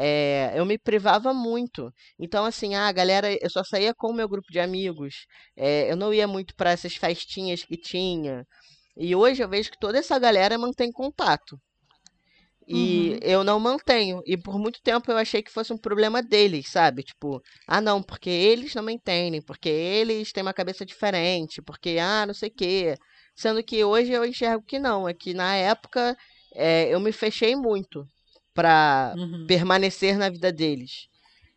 [0.00, 1.92] é, eu me privava muito.
[2.18, 5.96] Então, assim, ah, galera, eu só saía com o meu grupo de amigos, é, eu
[5.96, 8.44] não ia muito para essas festinhas que tinha.
[8.96, 11.58] E hoje eu vejo que toda essa galera mantém contato.
[12.70, 13.18] E Uhum.
[13.22, 14.20] eu não mantenho.
[14.26, 17.02] E por muito tempo eu achei que fosse um problema deles, sabe?
[17.02, 21.96] Tipo, ah, não, porque eles não me entendem, porque eles têm uma cabeça diferente, porque,
[22.00, 22.94] ah, não sei o quê.
[23.34, 26.16] Sendo que hoje eu enxergo que não, é que na época
[26.54, 28.04] é, eu me fechei muito
[28.58, 29.46] pra Uhum.
[29.46, 31.06] permanecer na vida deles.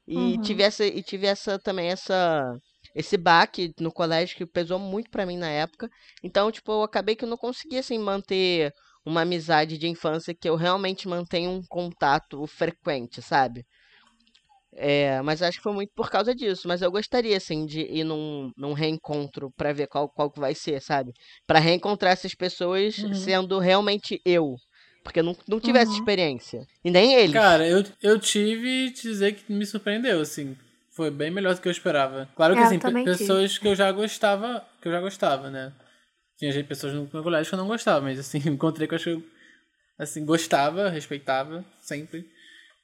[0.07, 0.39] E Uhum.
[0.39, 2.57] tive essa, e tive essa também essa
[2.95, 5.89] esse baque no colégio que pesou muito pra mim na época.
[6.23, 8.71] Então, tipo, eu acabei que eu não conseguia assim manter
[9.05, 13.65] uma amizade de infância que eu realmente mantenho um contato frequente, sabe?
[14.73, 16.67] É, mas acho que foi muito por causa disso.
[16.67, 20.55] Mas eu gostaria, assim, de ir num, num reencontro pra ver qual, qual que vai
[20.55, 21.11] ser, sabe?
[21.45, 23.13] Pra reencontrar essas pessoas Uhum.
[23.13, 24.55] sendo realmente eu.
[25.03, 25.97] Porque eu não, não tive essa Uhum.
[25.97, 26.67] experiência.
[26.83, 27.33] E nem eles.
[27.33, 30.55] Cara, eu, eu tive e te dizer que me surpreendeu, assim.
[30.91, 32.29] Foi bem melhor do que eu esperava.
[32.35, 33.17] Claro que, É, assim, pe- também tive.
[33.17, 35.71] pessoas que eu já gostava, que eu já gostava, né?
[36.37, 38.95] Tinha gente, pessoas no meu colégio que eu não gostava, mas, assim, encontrei que eu
[38.97, 39.23] acho que eu,
[39.97, 42.25] assim, gostava, respeitava, sempre.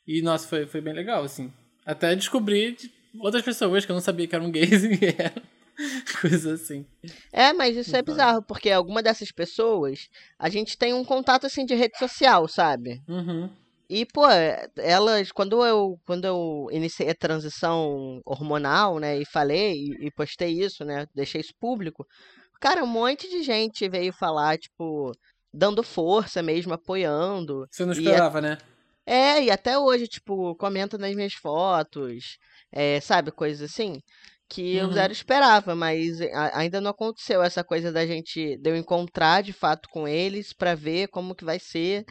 [0.08, 1.52] E, nossa, foi, foi bem legal, assim.
[1.86, 5.42] Até descobri de outras pessoas que eu não sabia que eram gays e eram.
[6.22, 6.86] Coisa assim.
[7.32, 10.10] É, mas isso é bizarro, porque alguma dessas pessoas,
[10.40, 13.02] a gente tem um contato assim de rede social, sabe?
[13.08, 13.50] Uhum.
[13.90, 14.24] E, pô,
[14.78, 20.62] elas, quando eu, quando eu iniciei a transição hormonal, né, e falei, e, e postei
[20.62, 22.06] isso, né, deixei isso público,
[22.60, 25.14] cara, um monte de gente veio falar, tipo,
[25.54, 27.66] dando força mesmo, apoiando.
[27.72, 28.58] Você não E é- esperava, né?
[29.06, 32.38] É, e até hoje, tipo, comenta nas minhas fotos,
[32.70, 34.02] é, sabe, coisas assim,
[34.50, 34.92] que eu Uhum.
[34.92, 39.54] zero esperava, mas a- ainda não aconteceu essa coisa da gente, de eu encontrar de
[39.54, 42.06] fato com eles pra ver como que vai ser.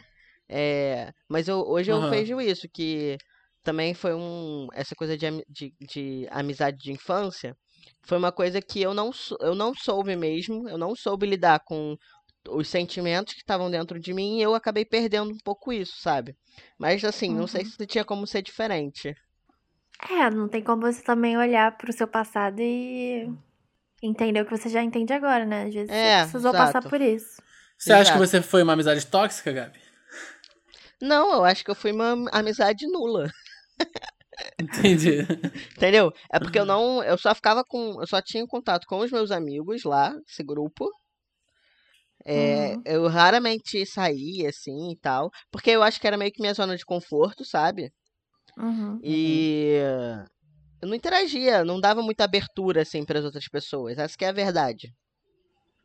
[0.49, 2.05] É, mas eu, hoje eu Aham.
[2.05, 3.17] vejo isso, que
[3.63, 7.57] também foi um, essa coisa de, de, de amizade de infância,
[8.07, 11.97] foi uma coisa que eu não, eu não soube mesmo, eu não soube lidar com
[12.49, 16.37] os sentimentos que estavam dentro de mim e eu acabei perdendo um pouco isso, sabe?
[16.79, 17.67] Mas assim, não sei Uhum.
[17.67, 19.15] se tinha como ser diferente.
[20.11, 23.29] É, não tem como você também olhar pro seu passado e
[24.03, 25.65] entender o que você já entende agora, né?
[25.67, 26.91] Às vezes É, você precisou passar exato.
[26.91, 27.43] por isso.
[27.79, 28.19] Você acha que Exato.
[28.19, 29.79] você foi uma amizade tóxica, Gabi?
[31.01, 33.31] Não, eu acho que eu fui uma amizade nula,
[34.61, 35.27] Entendi.
[35.77, 36.13] entendeu?
[36.33, 39.31] É porque eu não, eu só ficava com, eu só tinha contato com os meus
[39.31, 40.91] amigos lá, esse grupo.
[42.25, 42.83] É, Uhum.
[42.85, 46.77] eu raramente saía assim e tal, porque eu acho que era meio que minha zona
[46.77, 47.93] de conforto, sabe?
[48.57, 48.99] Uhum.
[49.03, 49.79] E
[50.81, 53.99] eu não interagia, não dava muita abertura assim para as outras pessoas.
[53.99, 54.95] Essa que é a verdade.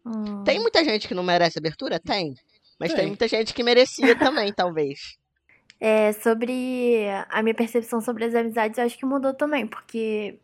[0.05, 0.43] Hum.
[0.43, 1.99] Tem muita gente que não merece abertura?
[1.99, 2.33] Tem.
[2.79, 3.07] Mas tem, Tem.
[3.07, 5.15] muita gente que merecia também, talvez.
[5.79, 10.39] É, sobre a minha percepção sobre as amizades, eu acho que mudou também, porque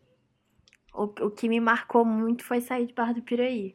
[0.94, 3.74] o, o que me marcou muito foi sair de Barra do Piraí.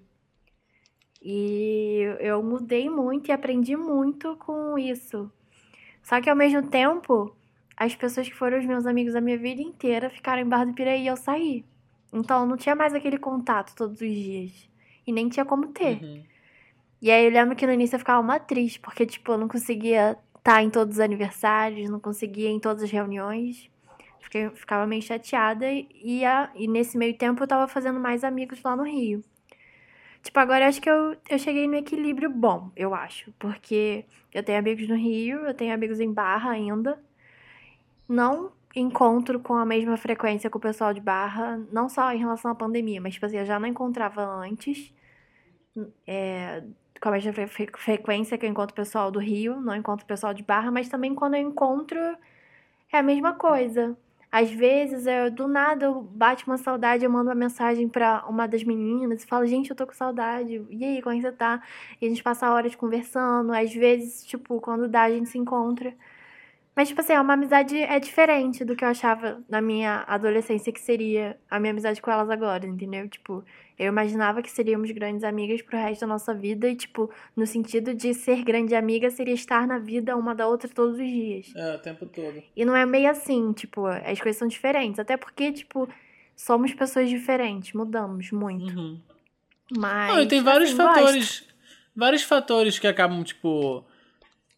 [1.22, 5.32] E eu mudei muito e aprendi muito com isso.
[6.02, 7.36] Só que ao mesmo tempo,
[7.78, 10.74] as pessoas que foram os meus amigos a minha vida inteira ficaram em Barra do
[10.74, 11.66] Piraí e eu saí.
[12.12, 14.70] Então eu não tinha mais aquele contato todos os dias.
[15.06, 16.02] E nem tinha como ter.
[16.04, 16.24] Uhum.
[17.02, 19.48] E aí eu lembro que no início eu ficava uma triste, porque, tipo, eu não
[19.48, 23.70] conseguia estar em todos os aniversários, não conseguia em todas as reuniões.
[24.22, 28.24] Fiquei, ficava meio chateada e, e, a- e nesse meio tempo eu tava fazendo mais
[28.24, 29.24] amigos lá no Rio.
[30.22, 33.32] Tipo, agora eu acho que eu, eu cheguei no equilíbrio bom, eu acho.
[33.38, 36.98] Porque eu tenho amigos no Rio, eu tenho amigos em Barra ainda.
[38.08, 42.50] Não encontro com a mesma frequência com o pessoal de Barra, não só em relação
[42.52, 44.94] à pandemia, mas, tipo assim, eu já não encontrava antes
[46.08, 46.64] é,
[47.02, 50.04] com a mesma fre- fre- frequência que eu encontro o pessoal do Rio, não encontro
[50.06, 52.00] o pessoal de Barra, mas também quando eu encontro
[52.92, 53.98] é a mesma coisa.
[54.32, 58.48] Às vezes, eu, do nada, eu bate uma saudade, eu mando uma mensagem pra uma
[58.48, 60.66] das meninas e falo, gente, eu tô com saudade.
[60.72, 61.62] E aí, como é que você tá?
[62.02, 63.54] E a gente passa horas conversando.
[63.54, 65.94] Às vezes, tipo, quando dá, a gente se encontra.
[66.76, 70.74] Mas, tipo assim, é uma amizade é diferente do que eu achava na minha adolescência
[70.74, 73.08] que seria a minha amizade com elas agora, entendeu?
[73.08, 73.44] Tipo,
[73.78, 77.94] eu imaginava que seríamos grandes amigas pro resto da nossa vida e, tipo, no sentido
[77.94, 81.54] de ser grande amiga seria estar na vida uma da outra todos os dias.
[81.56, 82.42] É, o tempo todo.
[82.56, 85.00] E não é meio assim, tipo, as coisas são diferentes.
[85.00, 85.88] Até porque, tipo,
[86.36, 88.76] somos pessoas diferentes, mudamos muito.
[88.76, 89.00] Uhum.
[89.78, 90.12] Mas.
[90.12, 91.48] Não, e tem vários assim, fatores.
[91.96, 93.86] Vários fatores que acabam, tipo.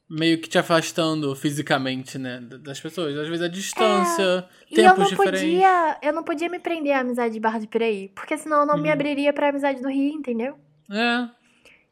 [0.07, 2.39] Meio que te afastando fisicamente, né?
[2.39, 3.17] Das pessoas.
[3.17, 5.41] Às vezes a distância, E eu tempos não diferentes.
[5.41, 5.97] podia.
[6.03, 8.09] Eu não podia me prender à amizade de Barra de Piraí.
[8.13, 8.93] Porque senão eu não me Uhum.
[8.93, 10.55] abriria pra amizade do Rio, entendeu?
[10.91, 11.27] É.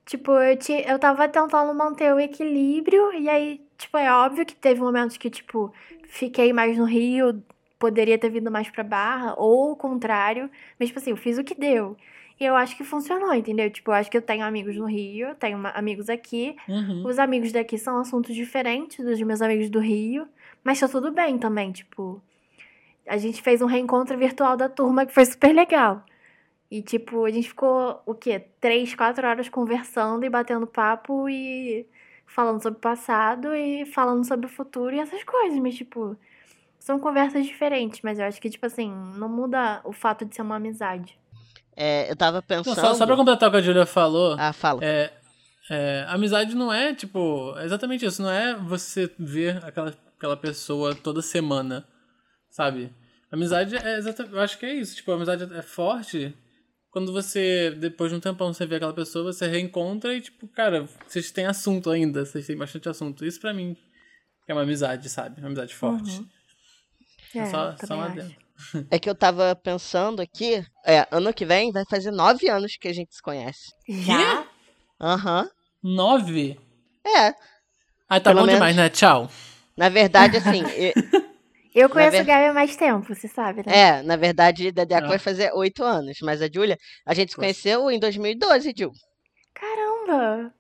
[0.06, 4.54] Tipo, eu, ti, eu tava tentando manter o equilíbrio, e aí, tipo, é óbvio que
[4.54, 5.74] teve momentos que, tipo,
[6.08, 7.42] fiquei mais no Rio,
[7.80, 11.44] poderia ter vindo mais pra Barra, ou o contrário, mas, tipo assim, eu fiz o
[11.44, 11.96] que deu.
[12.40, 13.70] E eu acho que funcionou, entendeu?
[13.70, 16.56] Tipo, eu acho que eu tenho amigos no Rio, tenho ma- amigos aqui.
[16.68, 17.06] Uhum.
[17.06, 20.28] Os amigos daqui são assuntos diferentes dos meus amigos do Rio,
[20.64, 22.22] mas tá tudo bem também, tipo.
[23.08, 26.04] A gente fez um reencontro virtual da turma que foi super legal.
[26.72, 28.44] E, tipo, a gente ficou, o quê?
[28.60, 31.86] Três, quatro horas conversando e batendo papo e
[32.26, 36.18] falando sobre o passado e falando sobre o futuro e essas coisas, mas, tipo,
[36.80, 40.42] são conversas diferentes, mas eu acho que, tipo assim, não muda o fato de ser
[40.42, 41.18] uma amizade.
[41.76, 42.76] É, eu tava Não, pensando.
[42.76, 44.84] só, só pra completar o que a Julia falou, Ah, fala.
[44.84, 45.12] é,
[45.70, 48.22] é, amizade não é, tipo, é exatamente isso.
[48.22, 51.86] Não é você ver aquela, aquela pessoa toda semana,
[52.50, 52.94] sabe?
[53.32, 54.34] Amizade é exatamente.
[54.36, 54.96] Eu acho que é isso.
[54.96, 56.34] Tipo, a amizade é forte
[56.92, 60.88] quando você, depois de um tempão, você vê aquela pessoa, você reencontra e, tipo, cara,
[61.08, 63.26] vocês têm assunto ainda, vocês têm bastante assunto.
[63.26, 63.76] Isso pra mim
[64.48, 65.40] é uma amizade, sabe?
[65.42, 66.20] Uma amizade forte.
[66.20, 66.30] Uhum.
[67.42, 68.28] É só, eu só um adendo.
[68.28, 68.43] acho.
[68.92, 70.64] É que eu tava pensando aqui.
[70.86, 73.72] É, ano que vem vai fazer nove anos que a gente se conhece.
[73.88, 74.46] Já?
[75.02, 75.50] Aham.
[75.82, 76.60] Nove?
[77.06, 77.28] É.
[78.08, 78.90] Ah, tá Pelo bom menos- demais, né?
[78.90, 79.30] Tchau.
[79.76, 80.64] Na verdade, assim.
[80.78, 80.94] e-
[81.76, 83.76] Eu conheço ver- o Gabi há mais tempo, você sabe, né?
[83.76, 85.10] é, na verdade, Dedeco Ah.
[85.10, 86.18] vai fazer oito anos.
[86.22, 88.92] Mas a Júlia, a gente se conheceu em 2012, Ju.
[89.54, 90.54] Caramba!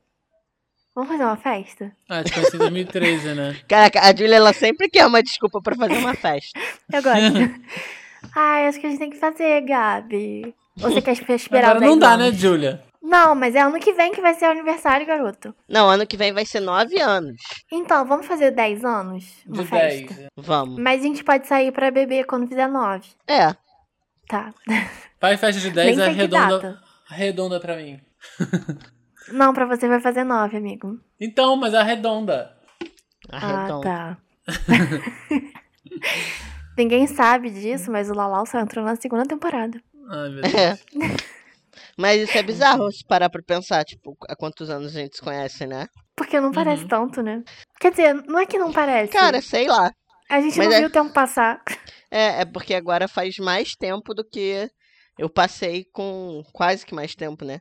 [0.95, 1.91] Vamos fazer uma festa?
[2.07, 3.57] Ah, te conheci em 2013, né?
[3.67, 6.59] Caraca, a Júlia, ela sempre quer uma desculpa pra fazer uma festa.
[6.91, 7.61] Eu gosto.
[8.35, 10.53] Ai, acho que a gente tem que fazer, Gabi.
[10.81, 12.25] Ou você quer esperar Agora não 10 dá, anos?
[12.33, 12.83] né, Julia?
[13.01, 15.53] Não, mas é ano que vem que vai ser o aniversário, garoto.
[15.67, 17.41] Não, ano que vem vai ser nove anos.
[17.71, 19.25] Então, vamos fazer 10 anos?
[19.45, 20.13] Uma De festa.
[20.13, 20.27] 10.
[20.37, 20.79] Vamos.
[20.79, 23.05] Mas a gente pode sair pra beber quando fizer 9.
[23.27, 23.53] É.
[24.27, 24.53] Tá.
[25.19, 26.81] Faz festa de 10 Nem é sei que redonda, data.
[27.09, 27.99] redonda pra mim.
[29.29, 30.99] Não, pra você vai fazer 9, amigo.
[31.19, 32.55] Então, mas arredonda.
[33.29, 33.89] Arredonda.
[33.89, 34.17] Ah, tá.
[36.77, 39.79] Ninguém sabe disso, mas o Lalau só entrou na segunda temporada.
[40.09, 40.53] Ai, meu Deus.
[40.55, 40.77] É.
[41.97, 45.21] Mas isso é bizarro se parar pra pensar, tipo, há quantos anos a gente se
[45.21, 45.87] conhece, né?
[46.15, 46.87] Porque não parece Uhum.
[46.89, 47.43] tanto, né?
[47.79, 49.11] Quer dizer, não é que não parece.
[49.13, 49.91] Cara, sei lá.
[50.29, 51.61] a gente mas não é- viu o tempo passar.
[52.09, 54.67] É, é porque agora faz mais tempo do que
[55.17, 56.43] eu passei com.
[56.51, 57.59] Quase que mais tempo, né?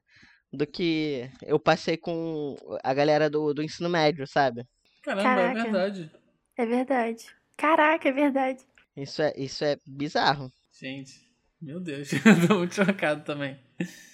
[0.53, 4.67] Do que eu passei com a galera do, do ensino médio, sabe?
[5.03, 5.59] Caramba, Caraca.
[5.59, 6.11] é verdade.
[6.59, 7.27] É verdade.
[7.57, 8.61] Caraca, é verdade.
[8.97, 10.53] Isso é, isso é bizarro.
[10.79, 11.13] Gente,
[11.61, 12.11] meu Deus.
[12.47, 13.59] Tô muito chocado também.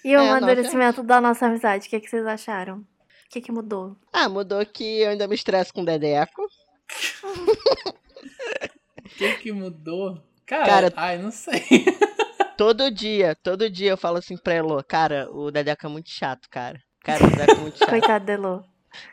[0.04, 2.78] E o É, não, amadurecimento da nossa amizade, o que, que vocês acharam?
[2.78, 2.86] O
[3.30, 3.96] que, que mudou?
[4.12, 6.46] Ah, mudou que eu ainda me estresso com o Dedeco.
[9.04, 10.22] O que que mudou?
[10.46, 11.64] Cara, Cara- ai, não sei.
[12.58, 16.48] Todo dia, todo dia eu falo assim pra Elo, cara, o Dedeco é muito chato,
[16.50, 16.78] cara.
[17.04, 17.88] Cara, o Deco é muito chato.
[17.90, 18.64] Coitado do Elo.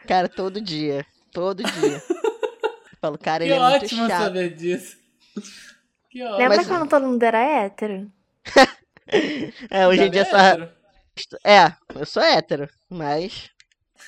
[0.08, 1.05] Cara, todo dia.
[1.31, 2.01] Todo dia.
[2.10, 4.23] Eu falo, cara, Que ele é muito ótimo chato.
[4.23, 4.97] saber disso.
[6.10, 6.38] Que ótimo.
[6.39, 8.12] Lembra Mas- quando todo mundo era hétero?
[9.69, 10.36] É, hoje em dia é só.
[10.36, 10.71] hétero.
[11.45, 13.51] É, eu sou hétero, mas.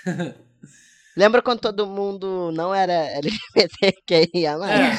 [1.15, 4.57] Lembra quando todo mundo não era LGBTQIA?
[4.65, 4.91] É.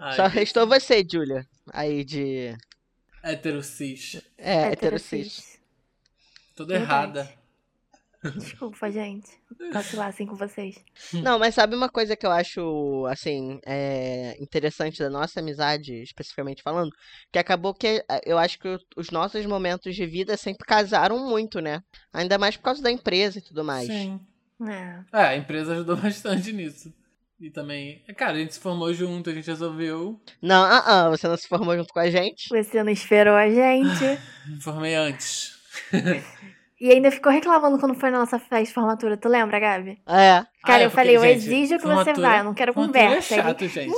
[0.00, 1.46] Ai, Só restou você, Julia.
[1.72, 2.56] Aí de.
[3.22, 4.20] hétero cis.
[4.38, 5.60] É, hétero cis.
[6.56, 7.18] Toda Verdade.
[7.18, 7.40] errada.
[8.36, 9.30] Desculpa, gente.
[9.72, 10.76] Vacilar assim com vocês.
[11.12, 16.62] Não, mas sabe uma coisa que eu acho, assim, é, interessante da nossa amizade, especificamente
[16.62, 16.90] falando?
[17.32, 21.60] Que acabou que eh, eu acho que os nossos momentos de vida sempre casaram muito,
[21.60, 21.82] né?
[22.12, 23.86] Ainda mais por causa da empresa e tudo mais.
[23.86, 24.20] Sim.
[24.68, 25.18] É.
[25.18, 26.92] É, a empresa ajudou bastante nisso.
[27.40, 30.20] E também, cara, a gente se formou junto, a gente resolveu.
[30.42, 32.48] Não, ah, ah, você não se formou junto com a gente?
[32.50, 34.20] Você não esperou a gente.
[34.46, 35.58] Me formei antes.
[36.80, 39.14] E ainda ficou reclamando quando foi na nossa festa de formatura.
[39.16, 39.98] Tu lembra, Gabi?
[40.08, 40.42] É.
[40.64, 42.72] Cara, Ah, é eu falei, eu gente, exijo que você formatura- vá, eu não quero
[42.72, 43.34] formatura conversa.
[43.34, 43.92] É chato, gente.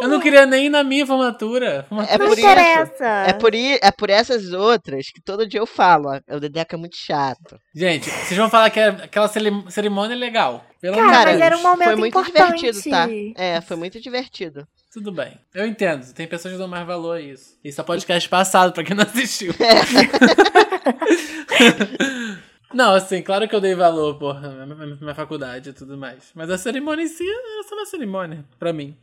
[0.00, 1.86] Eu não queria nem ir na minha formatura.
[1.88, 2.46] Formatura É não por isso.
[2.46, 3.04] interessa.
[3.26, 6.78] É por, é por essas outras que todo dia eu falo, ó, o Dedeco é
[6.78, 7.58] muito chato.
[7.74, 9.28] Gente, vocês vão falar que é- aquela
[9.68, 10.64] cerimônia é legal.
[10.80, 11.42] Pelo Cara, amor de mas Deus.
[11.46, 12.60] era um momento foi muito importante.
[12.60, 13.08] divertido, tá?
[13.42, 14.66] É, foi muito divertido.
[14.92, 15.38] Tudo bem.
[15.54, 16.12] Eu entendo.
[16.12, 17.56] Tem pessoas que dão mais valor a isso.
[17.62, 19.52] Isso é podcast passado, pra quem não assistiu.
[22.74, 26.32] não, assim, claro que eu dei valor, porra, na minha, faculdade e tudo mais.
[26.34, 28.96] Mas a cerimônia em si era só uma cerimônia, pra mim.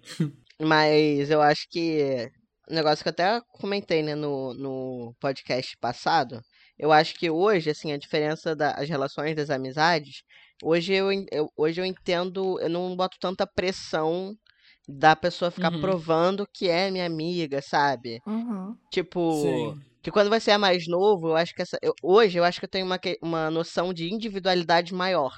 [0.59, 2.29] Mas eu acho que.
[2.69, 6.41] Um negócio que eu até comentei, né, no, no podcast passado.
[6.77, 10.21] Eu acho que hoje, assim, a diferença das relações, das amizades.
[10.61, 12.59] Hoje eu, eu- hoje eu entendo.
[12.59, 14.35] Eu não boto tanta pressão
[14.87, 15.81] da pessoa ficar Uhum.
[15.81, 18.19] provando que é minha amiga, sabe?
[18.25, 18.75] Uhum.
[18.91, 19.31] Tipo.
[19.41, 19.81] Sim.
[20.01, 21.77] Que quando você é mais novo, eu acho que essa.
[21.81, 25.31] eu- hoje eu acho que eu tenho uma, que- uma noção de individualidade maior.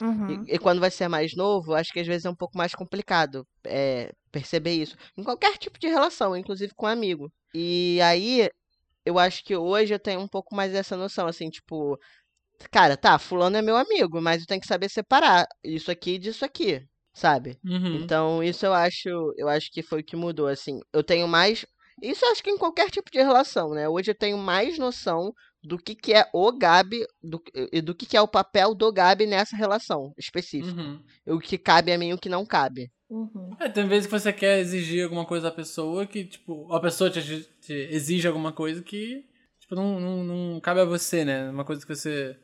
[0.00, 0.44] Uhum.
[0.48, 2.56] E, e quando você é mais novo, eu acho que às vezes é um pouco
[2.58, 4.96] mais complicado é, perceber isso.
[5.16, 7.30] Em qualquer tipo de relação, inclusive com amigo.
[7.54, 8.48] E aí,
[9.04, 11.96] eu acho que hoje eu tenho um pouco mais dessa noção, assim, tipo.
[12.70, 16.44] Cara, tá, fulano é meu amigo, mas eu tenho que saber separar isso aqui disso
[16.44, 16.80] aqui,
[17.12, 17.58] sabe?
[17.64, 17.96] Uhum.
[17.96, 20.80] Então, isso eu acho, eu acho que foi o que mudou, assim.
[20.92, 21.64] Eu tenho mais.
[22.00, 23.88] Isso eu acho que em qualquer tipo de relação, né?
[23.88, 27.40] Hoje eu tenho mais noção do que, que é o Gabi do,
[27.72, 30.80] e do que, que é o papel do Gabi nessa relação específica.
[30.80, 31.00] Uhum.
[31.26, 32.90] O que cabe a mim e o que não cabe.
[33.08, 33.54] Uhum.
[33.60, 37.10] É, tem vezes que você quer exigir alguma coisa da pessoa que, tipo, a pessoa
[37.10, 39.24] te, te exige alguma coisa que,
[39.60, 41.50] tipo, não, não, não cabe a você, né?
[41.50, 42.36] Uma coisa que você.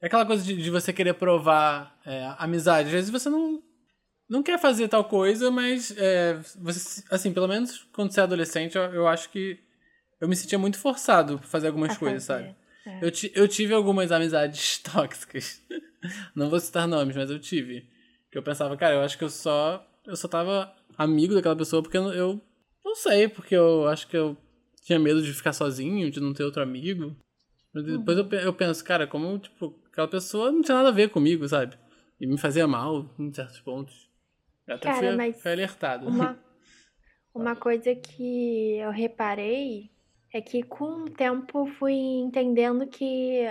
[0.00, 2.88] É aquela coisa de, de você querer provar é, amizade.
[2.88, 3.62] Às vezes você não,
[4.28, 8.76] não quer fazer tal coisa, mas é, você, assim, pelo menos quando você é adolescente,
[8.76, 9.58] eu, eu acho que
[10.20, 12.56] eu me sentia muito forçado pra fazer algumas A coisas, fazer, sabe?
[12.86, 12.98] é.
[13.02, 15.60] Eu, eu tive algumas amizades tóxicas.
[16.34, 17.88] Não vou citar nomes, mas eu tive.
[18.30, 19.84] Que eu pensava, cara, eu acho que eu só.
[20.06, 22.40] Eu só tava amigo daquela pessoa porque eu, eu
[22.84, 24.36] não sei, porque eu acho que eu
[24.82, 27.14] tinha medo de ficar sozinho, de não ter outro amigo.
[27.72, 30.92] Mas depois eu, pe- eu penso, cara, como, tipo, aquela pessoa não tinha nada a
[30.92, 31.76] ver comigo, sabe?
[32.20, 34.08] E me fazia mal em certos pontos.
[34.66, 36.06] Eu até Cara, fui, fui alertado.
[36.08, 36.38] Uma,
[37.34, 39.90] uma coisa que eu reparei
[40.32, 43.44] é que com o tempo fui entendendo que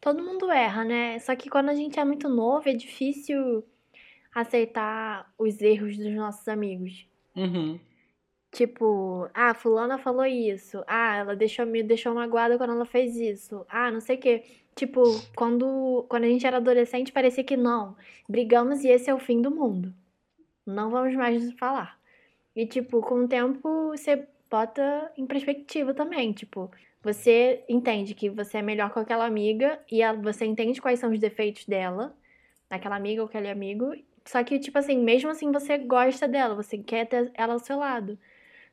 [0.00, 1.18] todo mundo erra, né?
[1.20, 3.64] Só que quando a gente é muito novo, é difícil
[4.34, 7.06] aceitar os erros dos nossos amigos.
[7.34, 7.78] Uhum.
[8.56, 10.82] Tipo, ah, fulana falou isso.
[10.86, 13.66] Ah, ela deixou me deixou magoada quando ela fez isso.
[13.68, 14.44] Ah, não sei o quê.
[14.74, 15.02] Tipo,
[15.36, 17.94] quando, quando a gente era adolescente, parecia que não.
[18.26, 19.92] Brigamos e esse é o fim do mundo.
[20.64, 22.00] Não vamos mais falar.
[22.54, 26.32] E, tipo, com o tempo, você bota em perspectiva também.
[26.32, 26.70] Tipo,
[27.02, 31.18] você entende que você é melhor com aquela amiga e você entende quais são os
[31.18, 32.16] defeitos dela,
[32.70, 33.92] daquela amiga ou aquele amigo.
[34.24, 37.78] Só que, tipo assim, mesmo assim você gosta dela, você quer ter ela ao seu
[37.78, 38.18] lado.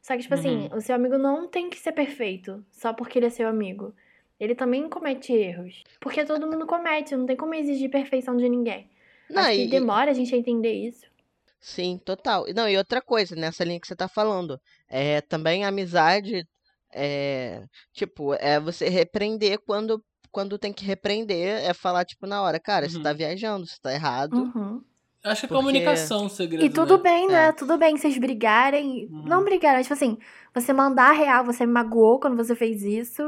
[0.04, 3.28] Só que, tipo assim, o seu amigo não tem que ser perfeito só porque ele
[3.28, 3.96] é seu amigo.
[4.38, 5.82] Ele também comete erros.
[6.02, 8.90] Porque todo mundo comete, não tem como exigir perfeição de ninguém.
[9.30, 11.06] Não, Acho e- que demora a gente a entender isso.
[11.62, 12.46] Sim, total.
[12.50, 14.60] E Não, e outra coisa, nessa linha que você tá falando,
[14.90, 16.46] é também a amizade,
[16.94, 17.64] é,
[17.94, 22.90] tipo, é você repreender quando, quando tem que repreender, é falar, tipo, na hora, cara,
[22.90, 23.04] você Uhum.
[23.04, 24.52] tá viajando, você tá errado.
[24.54, 24.84] Uhum.
[25.24, 26.66] Acho que é Porque- comunicação o segredo.
[26.66, 27.04] E tudo né?
[27.04, 27.48] bem, né?
[27.48, 27.52] É.
[27.54, 29.08] Tudo bem vocês brigarem.
[29.10, 29.24] Uhum.
[29.26, 30.18] Não brigarem, tipo assim,
[30.54, 33.22] você mandar a real, você me magoou quando você fez isso.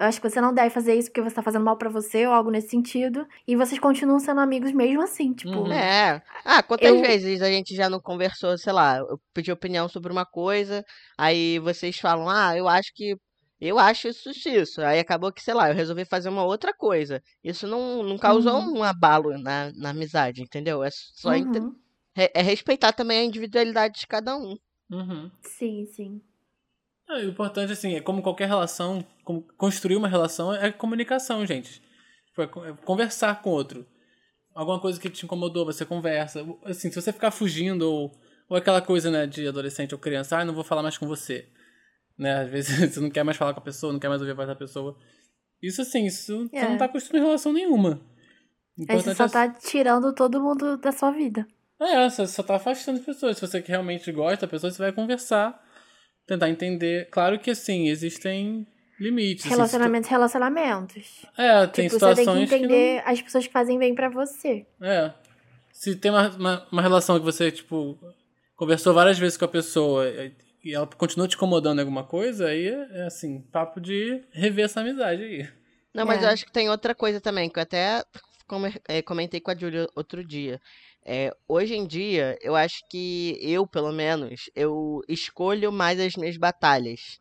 [0.00, 2.24] Eu acho que você não deve fazer isso porque você tá fazendo mal pra você
[2.26, 3.26] ou algo nesse sentido.
[3.48, 5.50] E vocês continuam sendo amigos mesmo assim, tipo.
[5.56, 5.72] Uhum.
[5.72, 6.22] É.
[6.44, 10.12] Ah, quantas Eu- vezes a gente já não conversou, sei lá, eu pedi opinião sobre
[10.12, 10.84] uma coisa,
[11.16, 13.16] aí vocês falam, ah, eu acho que
[13.60, 14.80] Eu acho isso isso.
[14.82, 17.22] Aí acabou que, sei lá, eu resolvi fazer uma outra coisa.
[17.42, 18.78] Isso não, não causou Uhum.
[18.78, 20.82] um abalo na, na amizade, entendeu?
[20.84, 21.74] É só Uhum.
[22.16, 24.56] é, é respeitar também a individualidade de cada um.
[24.90, 25.30] Uhum.
[25.42, 26.22] Sim, sim.
[27.08, 31.82] Ah, o importante, assim, é como qualquer relação, como construir uma relação é comunicação, gente.
[32.26, 33.86] Tipo, é é conversar com o outro.
[34.54, 36.44] Alguma coisa que te incomodou, você conversa.
[36.64, 38.12] Assim, se você ficar fugindo ou,
[38.48, 41.48] ou aquela coisa, né, de adolescente ou criança, ah, não vou falar mais com você.
[42.18, 44.32] Né, às vezes você não quer mais falar com a pessoa, não quer mais ouvir
[44.32, 44.96] a voz da pessoa.
[45.62, 46.68] Isso, assim, isso você É.
[46.68, 48.00] não tá construindo relação nenhuma.
[48.88, 51.46] Aí você importante só é- tá tirando todo mundo da sua vida.
[51.80, 53.36] é, você só tá afastando as pessoas.
[53.36, 55.60] Se você realmente gosta da pessoa, você vai conversar,
[56.26, 57.08] tentar entender.
[57.10, 58.66] Claro que, assim, existem
[59.00, 59.44] limites.
[59.46, 61.24] assim, Relacionamentos, relacionamentos.
[61.36, 64.08] É, tem tipo, você tem que situações que, entender as pessoas que fazem bem pra
[64.08, 64.66] você.
[64.80, 64.88] não...
[64.88, 65.14] É.
[65.72, 67.96] Se tem uma, uma, uma relação que você, tipo,
[68.56, 70.04] conversou várias vezes com a pessoa
[70.64, 74.64] e- ela continua te incomodando em alguma coisa, aí é, é, assim, papo de rever
[74.64, 75.48] essa amizade aí.
[75.94, 76.26] Não, mas É.
[76.26, 78.02] eu acho que tem outra coisa também, que eu até
[78.88, 80.60] eh, comentei com a Júlia outro dia.
[81.04, 86.36] É, hoje em dia, eu acho que eu, pelo menos, eu escolho mais as minhas
[86.36, 87.18] batalhas.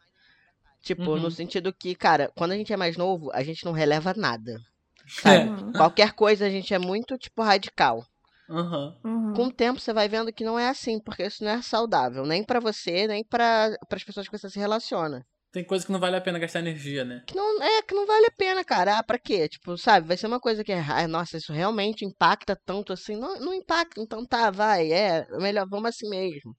[0.81, 1.19] Tipo, Uhum.
[1.19, 4.53] no sentido que, cara, quando a gente é mais novo, a gente não releva nada.
[4.53, 5.21] É.
[5.21, 5.49] Sabe?
[5.49, 5.71] Uhum.
[5.73, 8.05] Qualquer coisa a gente é muito, tipo, radical.
[8.49, 9.33] Uhum.
[9.33, 12.25] Com o tempo você vai vendo que não é assim, porque isso não é saudável,
[12.25, 15.25] nem pra você, nem para as pessoas que você se relaciona.
[15.51, 17.23] Tem coisa que não vale a pena gastar energia, né?
[17.25, 18.99] Que não é que não vale a pena, cara.
[18.99, 19.47] Ah, pra quê?
[19.47, 23.15] Tipo, sabe, vai ser uma coisa que é, nossa, isso realmente impacta tanto assim.
[23.15, 26.55] Não, não impacta, então tá, vai, é, melhor, vamos assim mesmo.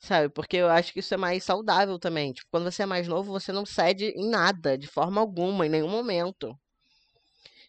[0.00, 0.28] Sabe?
[0.28, 2.32] Porque eu acho que isso é mais saudável também.
[2.32, 5.70] Tipo, quando você é mais novo, você não cede em nada, de forma alguma, em
[5.70, 6.54] nenhum momento.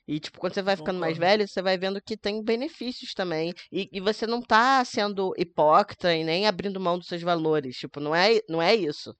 [0.07, 3.53] E, tipo, quando você vai ficando mais velho, você vai vendo que tem benefícios também.
[3.71, 7.75] E, e você não tá sendo hipócrita e nem abrindo mão dos seus valores.
[7.77, 9.15] Tipo, não é, não é isso.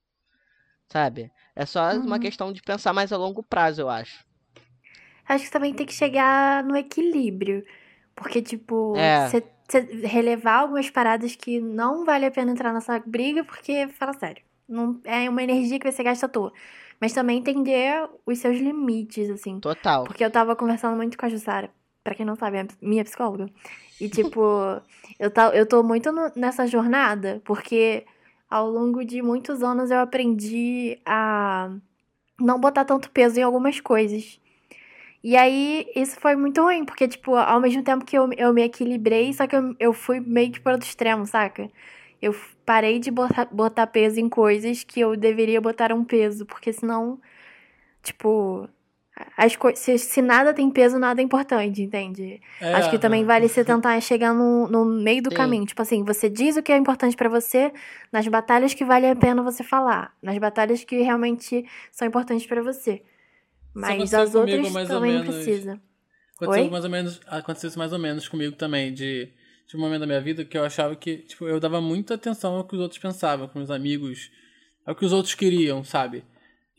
[0.92, 1.32] Sabe?
[1.56, 2.20] É só uma Uhum.
[2.20, 4.26] questão de pensar mais a longo prazo, eu acho.
[5.28, 7.66] Acho que também tem que chegar no equilíbrio.
[8.16, 9.36] Porque, tipo, É.
[9.36, 14.14] você você relevar algumas paradas que não vale a pena entrar nessa briga, porque, fala
[14.14, 16.54] sério, não, é uma energia que você gasta à toa.
[17.00, 19.60] Mas também entender os seus limites, assim.
[19.60, 20.04] Total.
[20.06, 21.70] Porque eu tava conversando muito com a Jussara,
[22.04, 23.48] pra quem não sabe, é minha psicóloga.
[24.00, 24.40] E, tipo,
[25.20, 28.06] eu, tá, eu tô muito no- nessa jornada, porque
[28.50, 31.70] ao longo de muitos anos eu aprendi a
[32.40, 34.40] não botar tanto peso em algumas coisas.
[35.24, 38.62] E aí, isso foi muito ruim, porque, tipo, ao mesmo tempo que eu, eu me
[38.62, 41.68] equilibrei, só que eu, eu fui meio que para outro extremo, saca?
[42.22, 42.36] Eu
[42.66, 47.20] parei de botar, botar peso em coisas que eu deveria botar um peso, porque senão,
[48.02, 48.68] tipo,
[49.38, 52.42] as se, se nada tem peso, nada é importante, entende?
[52.60, 55.36] É, Acho que também vale você tentar chegar no, no meio do Sim.
[55.36, 55.66] caminho.
[55.66, 57.72] Tipo assim, você diz o que é importante pra você
[58.12, 60.14] nas batalhas que vale a pena você falar.
[60.22, 63.02] Nas batalhas que realmente são importantes pra você.
[63.74, 65.26] Mas as comigo outras ou também menos.
[65.26, 65.82] precisa.
[66.36, 66.70] Aconteceu Oi?
[66.70, 69.30] mais ou menos, aconteceu isso mais ou menos comigo também, de,
[69.68, 72.56] de um momento da minha vida que eu achava que, tipo, eu dava muita atenção
[72.56, 74.30] ao que os outros pensavam, com meus amigos,
[74.86, 76.24] ao que os outros queriam, sabe?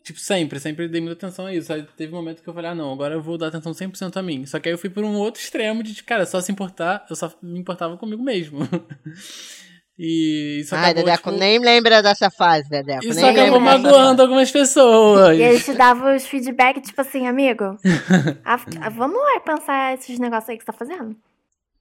[0.04, 1.72] Tipo, sempre, sempre dei muita atenção a isso.
[1.72, 4.16] Aí teve um momento que eu falei, ah, não, agora eu vou dar atenção 100%
[4.16, 4.46] a mim.
[4.46, 7.16] Só que aí eu fui por um outro extremo de, cara, só se importar, eu
[7.16, 8.60] só me importava comigo mesmo.
[9.98, 13.04] e isso Ai, acabou, Dedeco, tipo, nem lembra dessa fase, Dedeco.
[13.04, 15.36] isso nem acabou magoando algumas pessoas.
[15.36, 17.76] E eles te davam os feedback, tipo assim, amigo,
[18.44, 21.16] a- a- vamos lá pensar esses negócios aí que você tá fazendo.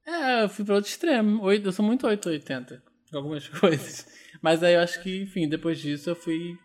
[0.06, 1.42] É, eu fui pro outro extremo.
[1.44, 4.06] Oito- Eu sou muito 880 com algumas coisas.
[4.42, 6.58] Mas aí eu acho que, enfim, depois disso eu fui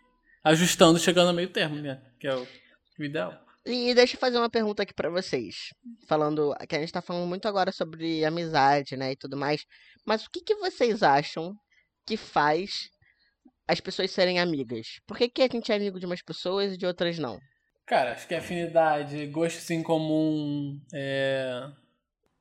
[0.45, 2.01] ajustando, chegando ao meio termo, né?
[2.19, 2.47] Que é o,
[2.99, 3.39] ideal.
[3.65, 5.71] E deixa eu fazer uma pergunta aqui pra vocês.
[6.07, 9.65] Falando, que a gente tá falando muito agora sobre amizade, né, e tudo mais.
[10.07, 11.55] Mas o que que vocês acham
[12.07, 12.89] que faz
[13.69, 14.99] as pessoas serem amigas?
[15.07, 17.39] Por que que a gente é amigo de umas pessoas e de outras não?
[17.87, 21.69] Cara, acho que afinidade, gostos em comum, é...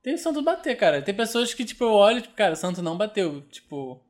[0.09, 1.03] Tem o santo bater, cara.
[1.03, 4.03] Tem pessoas que, tipo, eu olho, tipo, cara, o santo não bateu, tipo...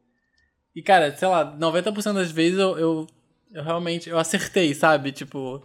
[0.74, 3.08] E, cara, sei lá, 90% das vezes eu, eu,
[3.52, 5.12] eu realmente, eu acertei, sabe?
[5.12, 5.62] Tipo,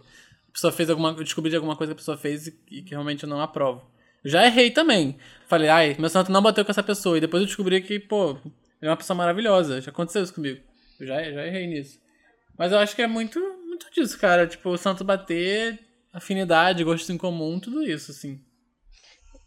[0.49, 2.81] a pessoa fez alguma, eu descobri de alguma coisa que a pessoa fez e, e
[2.81, 3.89] que realmente eu não aprovo.
[4.25, 5.17] Eu já errei também.
[5.47, 7.17] Falei, ai, meu santo não bateu com essa pessoa.
[7.17, 9.79] E depois eu descobri que, pô, ele é uma pessoa maravilhosa.
[9.79, 10.61] Já aconteceu isso comigo.
[10.99, 11.97] Eu já, já errei nisso.
[12.57, 14.45] Mas eu acho que é muito, muito disso, cara.
[14.45, 15.79] Tipo, o santo bater,
[16.11, 18.44] afinidade, gostos em comum, tudo isso, assim.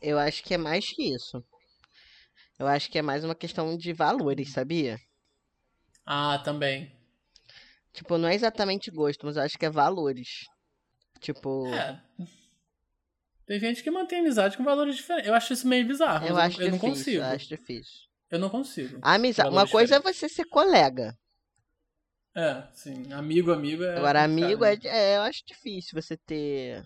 [0.01, 1.44] Eu acho que é mais que isso.
[2.59, 4.99] Eu acho que é mais uma questão de valores, sabia?
[6.05, 6.92] Ah, também.
[7.92, 10.46] Tipo, não é exatamente gosto, mas eu acho que é valores.
[11.20, 12.01] Tipo, É.
[13.46, 15.28] Tem gente que mantém amizade com valores diferentes.
[15.28, 16.26] Eu acho isso meio bizarro.
[16.26, 17.22] eu acho eu não difícil, consigo.
[17.22, 18.09] eu acho difícil.
[18.30, 18.99] Eu não consigo.
[19.01, 21.16] Amizade, uma coisa é você ser colega.
[22.36, 23.11] É, sim.
[23.12, 23.96] Amigo, amigo é.
[23.96, 24.74] Agora, amigo né?
[24.84, 25.16] é, é.
[25.16, 26.84] Eu acho difícil você ter.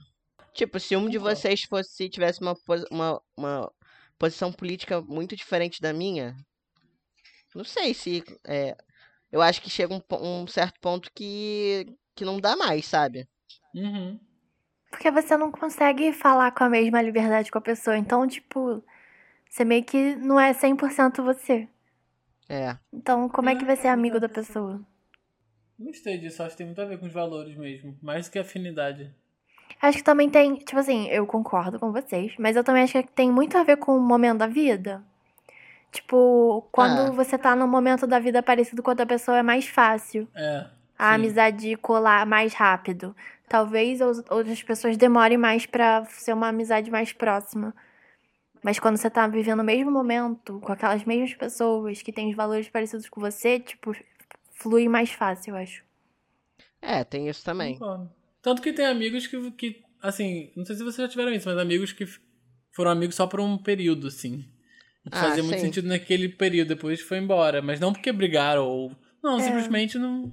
[0.54, 1.20] Tipo, se um de Concordo.
[1.20, 2.54] vocês fosse tivesse uma,
[2.90, 3.72] uma, uma
[4.18, 6.36] posição política muito diferente da minha,
[7.54, 8.22] não sei se.
[8.46, 8.76] É,
[9.32, 10.02] eu acho que chega um,
[10.42, 13.28] um certo ponto que, que não dá mais, sabe?
[13.74, 14.18] Uhum.
[14.90, 17.96] Porque você não consegue falar com a mesma liberdade com a pessoa.
[17.98, 18.82] Então, tipo,
[19.50, 21.68] você meio que não é 100% você.
[22.48, 22.78] É.
[22.92, 24.80] Então, como é que vai ser É, amigo da pessoa?
[25.78, 27.98] Gostei disso, acho que tem muito a ver com os valores mesmo.
[28.00, 29.14] Mais do que afinidade.
[29.82, 33.10] Acho que também tem, tipo assim, eu concordo com vocês, mas eu também acho que
[33.12, 35.02] tem muito a ver com o momento da vida.
[35.90, 37.10] Tipo, quando Ah.
[37.10, 40.66] você tá num momento da vida parecido com outra pessoa, é mais fácil É.
[40.96, 41.14] a sim.
[41.16, 43.14] amizade colar mais rápido.
[43.48, 47.74] Talvez outras pessoas demorem mais pra ser uma amizade mais próxima.
[48.62, 52.36] Mas quando você tá vivendo o mesmo momento, com aquelas mesmas pessoas que têm os
[52.36, 53.92] valores parecidos com você, tipo,
[54.52, 55.84] flui mais fácil, eu acho.
[56.80, 57.74] É, tem isso também.
[57.74, 58.08] Concordo.
[58.42, 61.56] Tanto que tem amigos que, que, assim, não sei se vocês já tiveram isso, mas
[61.58, 62.04] amigos que
[62.74, 64.44] foram amigos só por um período, assim.
[65.10, 65.66] Ah, fazia muito sim.
[65.66, 67.62] sentido naquele período, depois foi embora.
[67.62, 68.96] Mas não porque brigaram ou.
[69.22, 69.42] Não, É.
[69.42, 70.32] simplesmente não.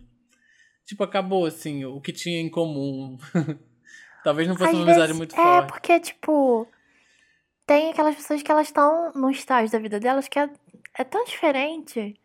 [0.85, 3.17] Tipo, acabou, assim, o que tinha em comum.
[4.23, 5.67] Talvez não fosse Às uma amizade vezes- muito é, forte.
[5.69, 6.67] porque, tipo,
[7.65, 10.49] tem aquelas pessoas que elas estão num estágio da vida delas que é,
[10.97, 12.19] é tão diferente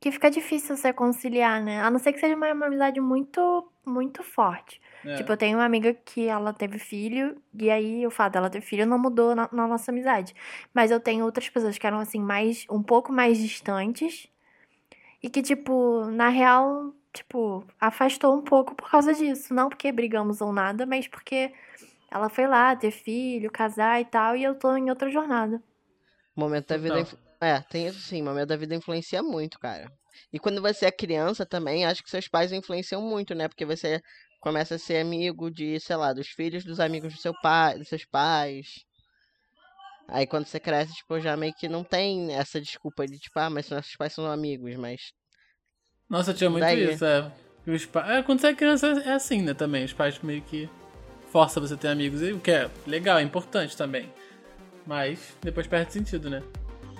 [0.00, 1.80] que fica difícil você conciliar, né?
[1.80, 4.80] A não ser que seja uma, uma amizade muito, muito forte.
[5.06, 5.14] É.
[5.16, 8.60] Tipo, eu tenho uma amiga que ela teve filho, e aí o fato dela ter
[8.60, 10.34] filho não mudou na, na nossa amizade.
[10.74, 14.28] Mas eu tenho outras pessoas que eram, assim, mais, um pouco mais distantes,
[15.22, 19.52] e que, tipo, na real, tipo, afastou um pouco por causa disso.
[19.54, 21.52] Não porque brigamos ou nada, mas porque
[22.10, 25.62] ela foi lá ter filho, casar e tal, e eu tô em outra jornada.
[26.34, 27.00] Momento da vida.
[27.00, 28.22] Influ- É, tem isso sim.
[28.22, 29.90] Momento da vida influencia muito, cara.
[30.32, 33.48] E quando você é criança também, acho que seus pais influenciam muito, né?
[33.48, 34.00] Porque você
[34.46, 37.88] começa a ser amigo de, sei lá, dos filhos dos amigos do seu pai, dos
[37.88, 38.84] seus pais.
[40.06, 43.50] Aí quando você cresce, tipo, já meio que não tem essa desculpa de, tipo, ah,
[43.50, 45.00] mas nossos pais são amigos, mas.
[46.08, 46.92] Nossa, tinha muito Daí.
[46.92, 47.32] isso, é.
[47.66, 48.18] Os pa...
[48.18, 48.22] é.
[48.22, 49.84] Quando você é criança é assim, né, também.
[49.84, 50.70] Os pais meio que
[51.32, 54.08] forçam você a ter amigos, o que é legal, é importante também.
[54.86, 56.40] Mas depois perde sentido, né?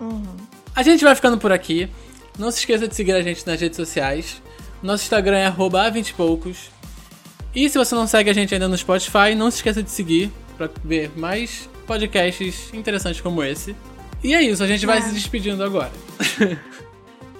[0.00, 0.36] Uhum.
[0.74, 1.88] A gente vai ficando por aqui.
[2.36, 4.42] Não se esqueça de seguir a gente nas redes sociais.
[4.82, 6.74] Nosso Instagram é arroba a20 poucos.
[7.56, 10.30] E se você não segue a gente ainda no Spotify, não se esqueça de seguir
[10.58, 13.74] para ver mais podcasts interessantes como esse.
[14.22, 15.00] E é isso, a gente vai É.
[15.00, 15.90] se despedindo agora.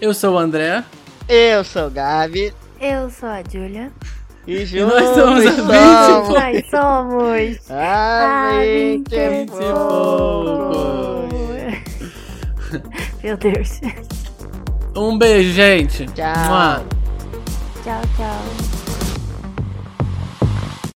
[0.00, 0.82] Eu sou o André.
[1.28, 2.52] Eu sou o Gabi.
[2.80, 3.92] Eu sou a Julia.
[4.46, 11.26] E nós juntos somos a somos Nós somos a a 20 20 e e poucos.
[13.22, 13.80] Meu Deus.
[14.96, 16.06] Um beijo, gente.
[16.06, 16.48] Tchau.
[16.48, 16.84] Mua.
[17.82, 18.65] Tchau, tchau.